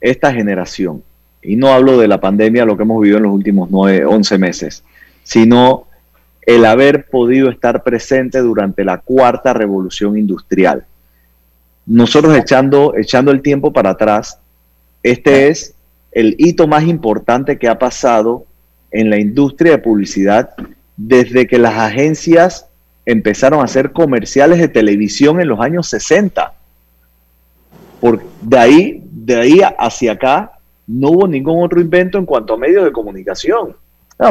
[0.00, 1.02] esta generación,
[1.42, 4.38] y no hablo de la pandemia, lo que hemos vivido en los últimos 9, 11
[4.38, 4.84] meses,
[5.22, 5.86] sino
[6.42, 10.86] el haber podido estar presente durante la cuarta revolución industrial
[11.86, 14.38] nosotros echando, echando el tiempo para atrás,
[15.02, 15.74] este es
[16.10, 18.44] el hito más importante que ha pasado
[18.90, 20.50] en la industria de publicidad
[20.96, 22.66] desde que las agencias
[23.04, 26.54] empezaron a hacer comerciales de televisión en los años 60.
[28.00, 30.52] Por, de, ahí, de ahí hacia acá
[30.86, 33.76] no hubo ningún otro invento en cuanto a medios de comunicación.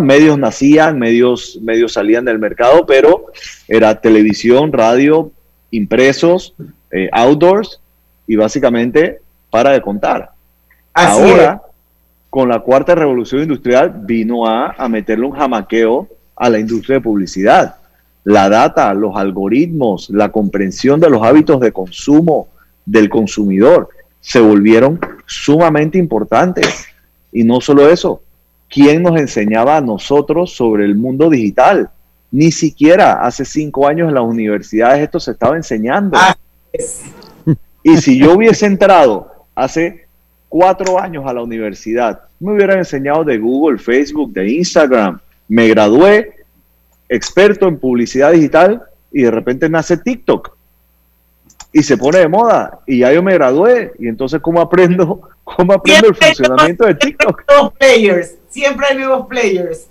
[0.01, 3.27] medios nacían, medios, medios salían del mercado, pero
[3.67, 5.31] era televisión, radio,
[5.71, 6.53] impresos,
[6.95, 7.81] eh, outdoors
[8.25, 9.19] y básicamente
[9.49, 10.31] para de contar.
[10.93, 11.61] Ahora,
[12.29, 17.01] con la cuarta revolución industrial, vino a, a meterle un jamaqueo a la industria de
[17.01, 17.75] publicidad.
[18.23, 22.47] La data, los algoritmos, la comprensión de los hábitos de consumo
[22.85, 23.89] del consumidor
[24.21, 26.87] se volvieron sumamente importantes.
[27.31, 28.21] Y no solo eso,
[28.69, 31.89] ¿quién nos enseñaba a nosotros sobre el mundo digital?
[32.31, 36.17] Ni siquiera hace cinco años en las universidades esto se estaba enseñando.
[37.83, 40.07] Y si yo hubiese entrado hace
[40.49, 45.19] cuatro años a la universidad, me hubieran enseñado de Google, Facebook, de Instagram.
[45.47, 46.33] Me gradué
[47.07, 50.55] experto en publicidad digital y de repente nace TikTok.
[51.71, 52.79] Y se pone de moda.
[52.87, 53.91] Y ya yo me gradué.
[53.99, 57.43] Y entonces cómo aprendo cómo aprendo el funcionamiento de TikTok
[57.77, 58.35] players.
[58.49, 59.87] Siempre hay nuevos players.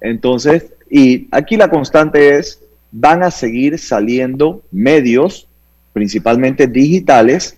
[0.00, 2.60] Entonces y aquí la constante es
[2.92, 5.48] van a seguir saliendo medios
[5.94, 7.56] principalmente digitales,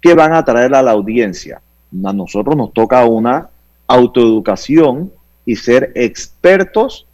[0.00, 1.60] que van a atraer a la audiencia.
[2.04, 3.48] A nosotros nos toca una
[3.86, 5.12] autoeducación
[5.44, 7.06] y ser expertos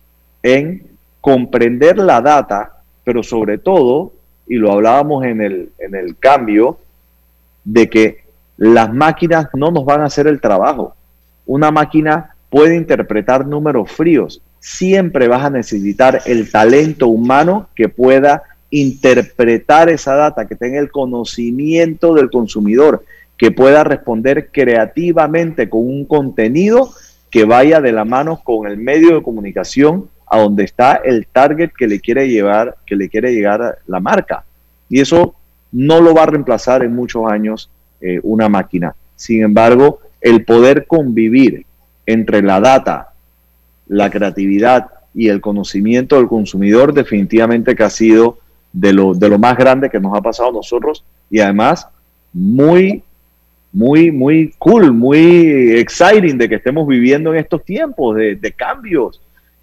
[0.43, 0.87] en
[1.21, 4.13] comprender la data, pero sobre todo,
[4.47, 6.79] y lo hablábamos en el, en el cambio,
[7.65, 8.25] de que
[8.57, 10.95] las máquinas no nos van a hacer el trabajo.
[11.47, 14.41] Una máquina puede interpretar números fríos.
[14.61, 18.43] Siempre vas a necesitar el talento humano que pueda
[18.73, 23.05] interpretar esa data, que tenga el conocimiento del consumidor,
[23.37, 26.91] que pueda responder creativamente con un contenido
[27.31, 31.71] que vaya de la mano con el medio de comunicación a donde está el target
[31.77, 34.45] que le quiere llevar, que le quiere llegar la marca.
[34.89, 35.35] Y eso
[35.71, 37.71] no lo va a reemplazar en muchos años
[38.01, 38.95] eh, una máquina.
[39.17, 41.67] Sin embargo, el poder convivir
[42.07, 43.13] entre la data,
[43.87, 48.39] la creatividad y el conocimiento del consumidor definitivamente que ha sido
[48.73, 51.05] de lo, de lo más grande que nos ha pasado a nosotros.
[51.31, 51.87] Y además
[52.33, 53.03] muy,
[53.73, 59.21] muy, muy cool, muy exciting de que estemos viviendo en estos tiempos de, cambios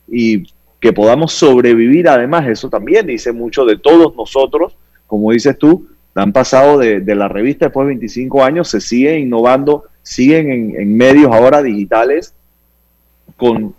[0.08, 0.44] y
[0.80, 2.08] que podamos sobrevivir.
[2.08, 4.76] Además, eso también dice mucho de todos nosotros,
[5.08, 9.86] como dices tú, han pasado de, la revista después de 25 años, se sigue innovando,
[10.02, 12.34] siguen en, en medios ahora digitales
[13.38, 13.74] con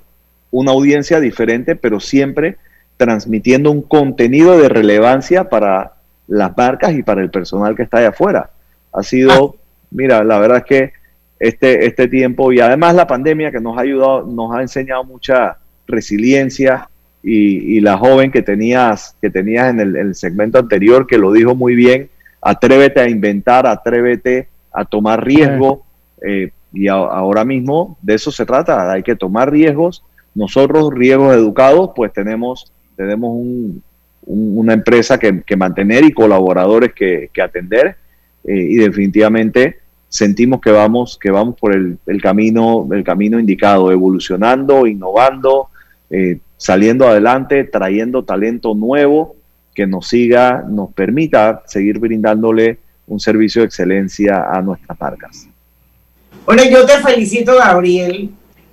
[0.50, 2.56] una audiencia diferente, pero siempre
[3.00, 5.94] transmitiendo un contenido de relevancia para
[6.28, 8.50] las marcas y para el personal que está allá afuera.
[8.92, 9.56] Ha sido,
[9.90, 10.92] mira, la verdad es que
[11.38, 15.56] este, este tiempo y además la pandemia que nos ha ayudado, nos ha enseñado mucha
[15.86, 16.90] resiliencia
[17.22, 21.32] y, y la joven que tenías, que tenías en el, el segmento anterior, que lo
[21.32, 22.10] dijo muy bien,
[22.42, 25.84] atrévete a inventar, atrévete a tomar riesgo.
[26.22, 30.04] Eh, y a- ahora mismo de eso se trata, hay que tomar riesgos.
[30.34, 32.70] Nosotros, riesgos educados, pues tenemos,
[33.00, 33.82] tenemos un-
[34.26, 37.96] un- una empresa que, mantener y colaboradores que, atender.
[38.44, 39.78] eh, y definitivamente
[40.08, 45.68] sentimos que vamos, que vamos por el, el camino, el camino indicado, evolucionando, innovando,
[46.10, 49.36] eh, saliendo adelante, trayendo talento nuevo
[49.74, 55.46] que nos siga, nos permita seguir brindándole un servicio de excelencia a nuestras marcas.
[56.46, 58.30] Bueno, yo te felicito, Gabriel.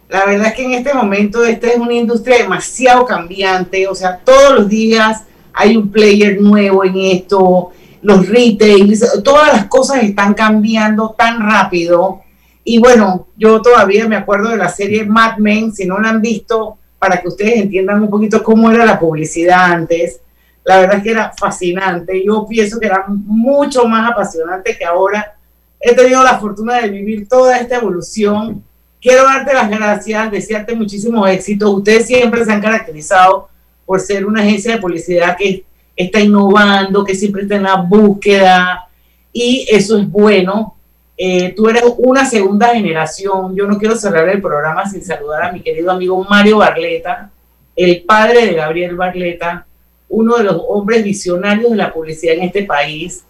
[0.10, 4.18] La verdad es que en este momento esta es una industria demasiado cambiante, o sea,
[4.18, 10.34] todos los días hay un player nuevo en esto, los retails, todas las cosas están
[10.34, 12.22] cambiando tan rápido.
[12.64, 16.22] Y bueno, yo todavía me acuerdo de la serie Mad Men, si no la han
[16.22, 20.22] visto, para que ustedes entiendan un poquito cómo era la publicidad antes.
[20.64, 22.24] La verdad es que era fascinante.
[22.26, 25.36] Yo pienso que era mucho más apasionante que ahora.
[25.80, 28.64] He tenido la fortuna de vivir toda esta evolución.
[29.02, 31.72] Quiero darte las gracias, desearte muchísimo éxito.
[31.72, 33.50] Ustedes siempre se han caracterizado
[33.86, 35.64] por ser una agencia de publicidad que
[35.96, 38.88] está innovando, que siempre está en la búsqueda
[39.32, 40.76] y eso es bueno.
[41.16, 43.56] Eh, tú eres una segunda generación.
[43.56, 47.32] Yo no quiero cerrar el programa sin saludar a mi querido amigo Mario Barleta,
[47.76, 49.66] el padre de Gabriel Barleta,
[50.10, 53.24] uno de los hombres visionarios de la publicidad en este país.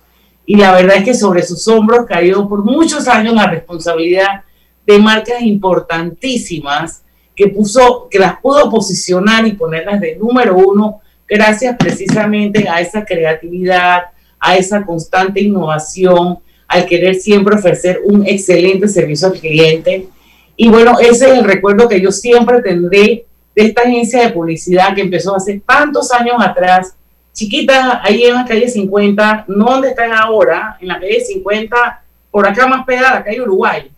[0.45, 4.43] Y la verdad es que sobre sus hombros cayó por muchos años la responsabilidad
[4.87, 7.03] de marcas importantísimas
[7.35, 13.03] que puso, que las pudo posicionar y ponerlas de número uno gracias precisamente a esa
[13.03, 14.03] creatividad,
[14.39, 20.07] a esa constante innovación, al querer siempre ofrecer un excelente servicio al cliente.
[20.55, 23.25] Y bueno, ese es el recuerdo que yo siempre tendré
[23.55, 26.95] de esta agencia de publicidad que empezó hace tantos años atrás,
[27.33, 32.47] chiquita, ahí en la calle 50, no donde están ahora, en la calle 50, por
[32.47, 33.91] acá más pegada, la calle Uruguay.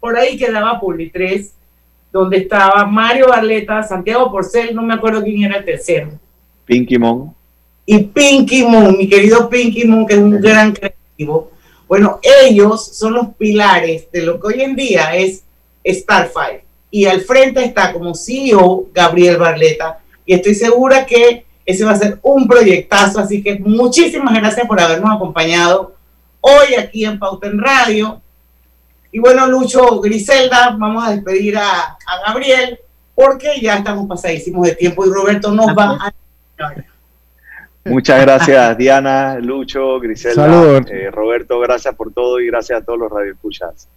[0.00, 1.52] Por ahí quedaba Publi 3,
[2.10, 6.10] donde estaba Mario Barleta, Santiago Porcel, no me acuerdo quién era el tercero
[6.64, 7.34] Pinky Mon.
[7.86, 11.50] y Pinky Moon, mi querido Pinky Moon, que es un gran creativo.
[11.88, 15.42] Bueno, ellos son los pilares de lo que hoy en día es
[15.84, 16.64] Starfire.
[16.88, 19.98] Y al frente está como CEO Gabriel Barleta.
[20.24, 23.18] Y estoy segura que ese va a ser un proyectazo.
[23.18, 25.94] Así que muchísimas gracias por habernos acompañado
[26.40, 28.20] hoy aquí en Pauta en Radio.
[29.12, 32.78] Y bueno, Lucho, Griselda, vamos a despedir a, a Gabriel
[33.14, 36.12] porque ya estamos pasadísimos de tiempo y Roberto nos va a...
[37.84, 43.10] Muchas gracias, Diana, Lucho, Griselda, eh, Roberto, gracias por todo y gracias a todos los
[43.10, 43.88] radioescuchas.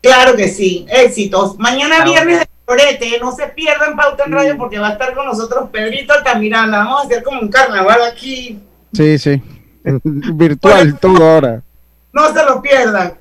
[0.00, 1.58] Claro que sí, éxitos.
[1.58, 5.26] Mañana viernes de Florete, no se pierdan Pauta en Radio porque va a estar con
[5.26, 6.78] nosotros Pedrito Altamiranda.
[6.78, 8.60] Vamos a hacer como un carnaval aquí.
[8.92, 9.42] Sí, sí.
[10.04, 11.62] Virtual todo ahora.
[12.12, 13.14] No se lo pierdan.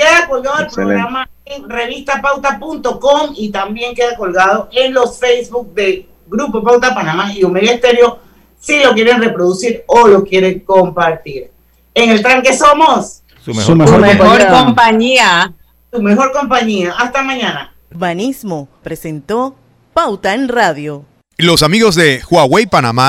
[0.00, 6.62] Queda colgado el programa en revistapauta.com y también queda colgado en los Facebook de Grupo
[6.62, 8.18] Pauta Panamá y Omega Estéreo
[8.58, 11.50] si lo quieren reproducir o lo quieren compartir.
[11.92, 14.64] En el tranque somos Su Su mejor Mejor compañía.
[14.64, 15.52] compañía.
[15.90, 16.94] tu mejor compañía.
[16.96, 17.74] Hasta mañana.
[17.90, 19.54] Urbanismo presentó
[19.92, 21.04] Pauta en Radio.
[21.36, 23.08] Los amigos de Huawei Panamá